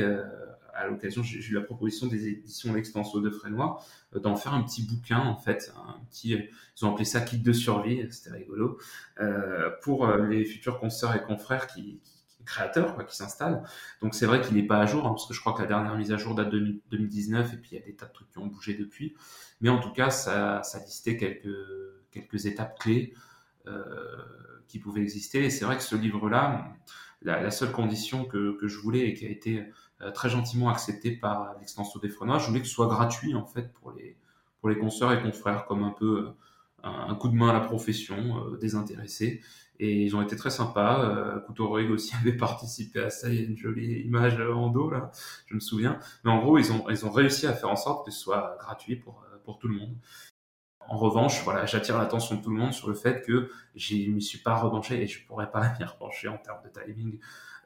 à 0.73 0.87
l'occasion, 0.87 1.21
j'ai 1.21 1.39
eu 1.39 1.53
la 1.53 1.61
proposition 1.61 2.07
des 2.07 2.27
éditions 2.27 2.73
L'Extenso 2.73 3.19
de 3.19 3.29
Frénois 3.29 3.83
d'en 4.13 4.35
faire 4.35 4.53
un 4.53 4.63
petit 4.63 4.83
bouquin 4.83 5.19
en 5.19 5.35
fait, 5.35 5.73
un 5.75 5.99
petit, 6.09 6.37
ils 6.77 6.85
ont 6.85 6.91
appelé 6.91 7.05
ça 7.05 7.21
kit 7.21 7.39
de 7.39 7.53
survie, 7.53 8.05
c'était 8.09 8.35
rigolo, 8.35 8.79
pour 9.81 10.07
les 10.07 10.45
futurs 10.45 10.79
consoeurs 10.79 11.15
et 11.15 11.21
confrères 11.21 11.67
qui, 11.67 11.99
créateurs 12.45 12.95
quoi, 12.95 13.03
qui 13.03 13.15
s'installent. 13.15 13.63
Donc 14.01 14.15
c'est 14.15 14.25
vrai 14.25 14.41
qu'il 14.41 14.55
n'est 14.55 14.67
pas 14.67 14.79
à 14.79 14.85
jour, 14.85 15.05
hein, 15.05 15.09
parce 15.09 15.27
que 15.27 15.33
je 15.33 15.39
crois 15.39 15.53
que 15.53 15.61
la 15.61 15.67
dernière 15.67 15.95
mise 15.95 16.11
à 16.11 16.17
jour 16.17 16.35
date 16.35 16.49
de 16.49 16.81
2019, 16.89 17.53
et 17.53 17.57
puis 17.57 17.69
il 17.73 17.79
y 17.79 17.81
a 17.81 17.85
des 17.85 17.95
tas 17.95 18.05
de 18.05 18.13
trucs 18.13 18.29
qui 18.31 18.37
ont 18.39 18.47
bougé 18.47 18.73
depuis. 18.73 19.15
Mais 19.61 19.69
en 19.69 19.79
tout 19.79 19.91
cas, 19.91 20.09
ça, 20.09 20.63
ça 20.63 20.79
listait 20.79 21.17
quelques, 21.17 21.47
quelques 22.11 22.45
étapes 22.45 22.77
clés 22.79 23.13
euh, 23.67 24.17
qui 24.67 24.79
pouvaient 24.79 25.01
exister. 25.01 25.43
Et 25.45 25.49
c'est 25.49 25.65
vrai 25.65 25.75
que 25.75 25.83
ce 25.83 25.95
livre-là, 25.95 26.73
la, 27.21 27.51
seule 27.51 27.71
condition 27.71 28.25
que, 28.25 28.57
je 28.63 28.77
voulais 28.77 29.09
et 29.09 29.13
qui 29.13 29.25
a 29.25 29.29
été 29.29 29.65
euh, 30.01 30.11
très 30.11 30.29
gentiment 30.29 30.69
acceptée 30.69 31.11
par 31.11 31.57
l'extension 31.59 31.99
des 31.99 32.09
Frenois, 32.09 32.37
je 32.37 32.47
voulais 32.47 32.61
que 32.61 32.67
ce 32.67 32.73
soit 32.73 32.87
gratuit 32.87 33.35
en 33.35 33.45
fait 33.45 33.71
pour 33.73 33.91
les, 33.91 34.17
pour 34.59 34.69
les 34.69 34.77
consoeurs 34.77 35.11
et 35.11 35.21
confrères, 35.21 35.65
comme 35.65 35.83
un 35.83 35.91
peu 35.91 36.29
un, 36.83 37.13
coup 37.15 37.27
de 37.27 37.35
main 37.35 37.49
à 37.49 37.53
la 37.53 37.59
profession, 37.59 38.49
désintéressé. 38.59 39.41
Et 39.81 40.03
ils 40.03 40.15
ont 40.15 40.21
été 40.21 40.37
très 40.37 40.51
sympas. 40.51 41.03
Euh, 41.03 41.39
aussi 41.91 42.13
avait 42.21 42.37
participé 42.37 43.01
à 43.01 43.09
ça. 43.09 43.29
Il 43.29 43.35
y 43.35 43.39
a 43.39 43.47
une 43.47 43.57
jolie 43.57 44.01
image 44.01 44.39
en 44.39 44.69
dos, 44.69 44.89
là, 44.89 45.11
je 45.47 45.55
me 45.55 45.59
souviens. 45.59 45.99
Mais 46.23 46.31
en 46.31 46.39
gros, 46.39 46.57
ils 46.57 46.71
ont, 46.71 46.89
ils 46.89 47.05
ont 47.05 47.11
réussi 47.11 47.47
à 47.47 47.53
faire 47.53 47.69
en 47.69 47.75
sorte 47.75 48.05
que 48.05 48.11
ce 48.11 48.19
soit 48.19 48.55
gratuit 48.59 48.95
pour, 48.95 49.25
pour 49.43 49.59
tout 49.59 49.67
le 49.67 49.75
monde. 49.75 49.95
En 50.87 50.97
revanche, 50.97 51.43
voilà, 51.43 51.65
j'attire 51.65 51.97
l'attention 51.97 52.35
de 52.35 52.41
tout 52.41 52.49
le 52.49 52.57
monde 52.57 52.73
sur 52.73 52.89
le 52.89 52.95
fait 52.95 53.21
que 53.25 53.49
je 53.75 53.95
ne 53.95 54.15
m'y 54.15 54.21
suis 54.21 54.39
pas 54.39 54.55
revanché 54.55 55.01
et 55.01 55.07
je 55.07 55.25
pourrais 55.25 55.49
pas 55.49 55.73
m'y 55.79 55.85
revancher 55.85 56.27
en 56.27 56.37
termes 56.37 56.61
de 56.63 56.69
timing 56.69 57.19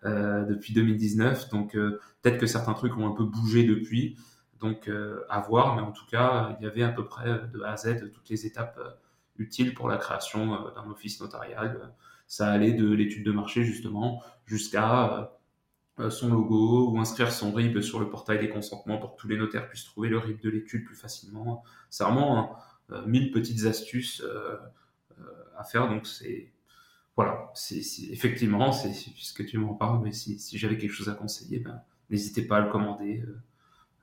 euh, 0.06 0.45
depuis 0.45 0.73
2019. 0.73 1.49
Donc 1.49 1.75
euh, 1.75 1.99
peut-être 2.21 2.38
que 2.38 2.45
certains 2.45 2.73
trucs 2.73 2.95
ont 2.97 3.08
un 3.08 3.15
peu 3.15 3.23
bougé 3.23 3.63
depuis. 3.63 4.17
Donc 4.60 4.88
euh, 4.88 5.23
à 5.30 5.39
voir, 5.39 5.75
mais 5.75 5.82
en 5.82 5.91
tout 5.91 6.06
cas, 6.06 6.56
il 6.60 6.63
y 6.63 6.67
avait 6.67 6.84
à 6.84 6.89
peu 6.89 7.06
près 7.06 7.41
de 7.51 7.62
A 7.63 7.71
à 7.71 7.78
Z 7.78 8.12
toutes 8.13 8.30
les 8.30 8.45
étapes 8.45 8.80
utiles 9.38 9.74
pour 9.74 9.88
la 9.88 9.98
création 9.98 10.71
d'un 10.71 10.89
office 10.89 11.21
notarial. 11.21 11.93
Ça 12.28 12.52
allait 12.52 12.74
de 12.74 12.91
l'étude 12.91 13.26
de 13.26 13.32
marché 13.32 13.63
justement 13.63 14.24
jusqu'à 14.45 15.32
son 16.10 16.30
logo 16.30 16.91
ou 16.91 17.00
inscrire 17.00 17.32
son 17.32 17.54
RIB 17.54 17.82
sur 17.82 18.00
le 18.00 18.10
portail 18.10 18.39
des 18.39 18.50
consentements 18.50 18.98
pour 18.98 19.15
que 19.15 19.21
tous 19.21 19.28
les 19.28 19.38
notaires 19.38 19.69
puissent 19.69 19.86
trouver 19.86 20.10
le 20.10 20.17
RIB 20.17 20.41
de 20.41 20.50
l'étude 20.50 20.86
plus 20.86 20.95
facilement. 20.95 21.63
C'est 21.89 22.04
vraiment 22.04 22.58
mille 23.06 23.32
petites 23.32 23.65
astuces 23.65 24.24
à 25.58 25.63
faire. 25.63 25.88
Donc 25.88 26.08
c'est 26.08 26.52
voilà, 27.15 27.50
c'est 27.54 27.82
effectivement, 28.12 28.71
c'est 28.74 28.91
puisque 29.13 29.45
tu 29.45 29.58
m'en 29.58 29.74
parles, 29.74 30.02
mais 30.04 30.12
si, 30.12 30.58
j'avais 30.58 30.78
quelque 30.78 30.91
chose 30.91 31.08
à 31.10 31.13
conseiller, 31.13 31.60
ben, 31.60 31.82
n'hésitez 32.10 32.41
pas 32.41 32.58
à 32.58 32.62
le 32.62 32.69
commander. 32.69 33.21
Euh, 33.21 33.39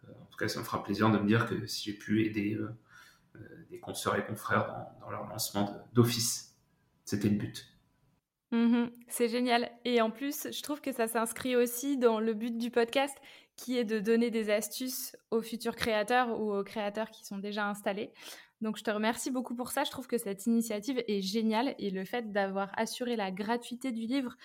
euh, 0.08 0.12
en 0.22 0.24
tout 0.26 0.38
cas, 0.38 0.48
ça 0.48 0.60
me 0.60 0.64
fera 0.64 0.82
plaisir 0.82 1.10
de 1.10 1.18
me 1.18 1.26
dire 1.26 1.46
que 1.46 1.66
si 1.66 1.90
j'ai 1.90 1.96
pu 1.96 2.24
aider 2.24 2.54
euh, 2.54 2.74
des 3.70 3.80
consoeurs 3.80 4.16
et 4.16 4.24
confrères 4.24 4.86
dans, 5.00 5.10
leur 5.10 5.26
lancement 5.26 5.76
d'office, 5.92 6.56
c'était 7.04 7.28
le 7.28 7.36
but. 7.36 7.66
Mmh 8.50 8.86
c'est 9.08 9.28
génial. 9.28 9.70
Et 9.84 10.00
en 10.00 10.10
plus, 10.10 10.48
je 10.50 10.62
trouve 10.62 10.80
que 10.80 10.92
ça 10.92 11.08
s'inscrit 11.08 11.56
aussi 11.56 11.96
dans 11.98 12.20
le 12.20 12.34
but 12.34 12.56
du 12.56 12.70
podcast, 12.70 13.16
qui 13.56 13.78
est 13.78 13.84
de 13.84 14.00
donner 14.00 14.30
des 14.30 14.50
astuces 14.50 15.16
aux 15.30 15.42
futurs 15.42 15.76
créateurs 15.76 16.40
ou 16.40 16.52
aux 16.54 16.64
créateurs 16.64 17.10
qui 17.10 17.24
sont 17.24 17.38
déjà 17.38 17.68
installés. 17.68 18.12
Donc 18.60 18.76
je 18.78 18.84
te 18.84 18.90
remercie 18.90 19.30
beaucoup 19.30 19.54
pour 19.54 19.70
ça. 19.70 19.84
Je 19.84 19.90
trouve 19.90 20.06
que 20.06 20.18
cette 20.18 20.46
initiative 20.46 21.02
est 21.08 21.20
géniale 21.20 21.74
et 21.78 21.90
le 21.90 22.04
fait 22.04 22.32
d'avoir 22.32 22.70
assuré 22.78 23.16
la 23.16 23.30
gratuité 23.30 23.92
du 23.92 24.02
livre 24.02 24.36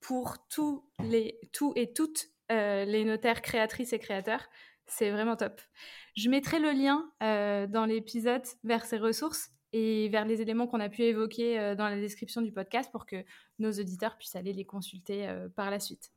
pour 0.00 0.36
tous 0.48 0.84
les 1.00 1.38
tous 1.52 1.72
et 1.74 1.92
toutes 1.92 2.28
euh, 2.52 2.84
les 2.84 3.04
notaires 3.04 3.42
créatrices 3.42 3.92
et 3.92 3.98
créateurs, 3.98 4.46
c'est 4.86 5.10
vraiment 5.10 5.36
top. 5.36 5.60
Je 6.16 6.28
mettrai 6.28 6.58
le 6.58 6.70
lien 6.72 7.10
euh, 7.22 7.66
dans 7.66 7.84
l'épisode 7.84 8.44
vers 8.64 8.84
ces 8.84 8.98
ressources 8.98 9.50
et 9.72 10.08
vers 10.08 10.24
les 10.24 10.40
éléments 10.40 10.66
qu'on 10.66 10.80
a 10.80 10.88
pu 10.88 11.02
évoquer 11.02 11.58
euh, 11.58 11.74
dans 11.74 11.88
la 11.88 11.96
description 11.96 12.42
du 12.42 12.52
podcast 12.52 12.90
pour 12.90 13.06
que 13.06 13.24
nos 13.58 13.72
auditeurs 13.72 14.16
puissent 14.16 14.36
aller 14.36 14.52
les 14.52 14.64
consulter 14.64 15.28
par 15.54 15.70
la 15.70 15.80
suite. 15.80 16.10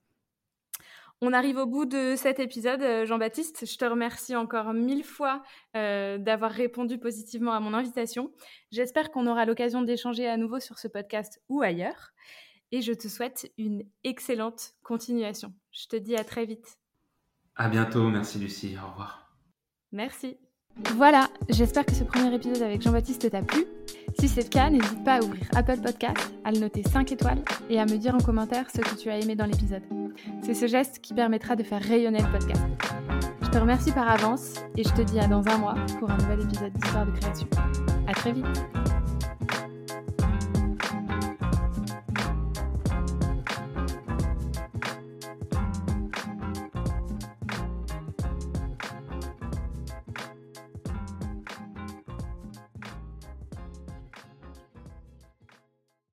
On 1.22 1.34
arrive 1.34 1.58
au 1.58 1.66
bout 1.66 1.86
de 1.86 2.16
cet 2.16 2.40
épisode, 2.40 2.82
euh, 2.82 3.06
Jean-Baptiste. 3.06 3.66
Je 3.66 3.78
te 3.78 3.84
remercie 3.84 4.38
encore 4.38 4.74
mille 4.74 5.04
fois 5.04 5.44
euh, 5.76 6.18
d'avoir 6.18 6.50
répondu 6.50 6.98
positivement 6.98 7.52
à 7.52 7.60
mon 7.60 7.74
invitation. 7.74 8.32
J'espère 8.72 9.12
qu'on 9.12 9.28
aura 9.28 9.44
l'occasion 9.46 9.82
d'échanger 9.82 10.28
à 10.28 10.38
nouveau 10.38 10.62
sur 10.62 10.80
ce 10.80 10.88
podcast 10.88 11.42
ou 11.50 11.62
ailleurs. 11.62 12.12
Et 12.72 12.82
je 12.82 12.94
te 12.94 13.10
souhaite 13.10 13.52
une 13.58 13.84
excellente 14.06 14.76
continuation. 14.82 15.54
Je 15.72 15.88
te 15.88 15.98
dis 15.98 16.16
à 16.16 16.24
très 16.24 16.46
vite. 16.46 16.79
À 17.60 17.68
bientôt. 17.68 18.10
Merci 18.10 18.40
Lucie. 18.40 18.76
Au 18.82 18.90
revoir. 18.90 19.30
Merci. 19.92 20.38
Voilà, 20.96 21.28
j'espère 21.50 21.86
que 21.86 21.92
ce 21.92 22.06
premier 22.06 22.34
épisode 22.34 22.62
avec 22.62 22.82
Jean-Baptiste 22.82 23.30
t'a 23.30 23.42
plu. 23.42 23.66
Si 24.18 24.30
c'est 24.30 24.44
le 24.44 24.50
cas, 24.50 24.70
n'hésite 24.70 25.04
pas 25.04 25.16
à 25.16 25.22
ouvrir 25.22 25.44
Apple 25.54 25.82
Podcast, 25.82 26.34
à 26.46 26.52
le 26.52 26.60
noter 26.60 26.84
5 26.84 27.12
étoiles 27.12 27.44
et 27.70 27.80
à 27.80 27.86
me 27.86 27.98
dire 27.98 28.16
en 28.16 28.20
commentaire 28.20 28.70
ce 28.74 28.80
que 28.80 28.96
tu 28.96 29.10
as 29.10 29.20
aimé 29.20 29.36
dans 29.36 29.46
l'épisode. 29.46 29.84
C'est 30.42 30.54
ce 30.54 30.68
geste 30.68 31.00
qui 31.00 31.14
permettra 31.14 31.58
de 31.58 31.64
faire 31.64 31.82
rayonner 31.82 32.22
le 32.22 32.32
podcast. 32.32 32.64
Je 33.42 33.50
te 33.50 33.58
remercie 33.58 33.92
par 33.92 34.10
avance 34.10 34.54
et 34.78 34.84
je 34.84 34.94
te 34.94 35.02
dis 35.02 35.20
à 35.20 35.28
dans 35.28 35.46
un 35.50 35.58
mois 35.58 35.76
pour 36.00 36.10
un 36.10 36.18
nouvel 36.18 36.42
épisode 36.42 36.72
d'Histoire 36.72 37.06
de 37.06 37.12
création. 37.12 37.48
À 38.08 38.14
très 38.14 38.32
vite 38.32 38.46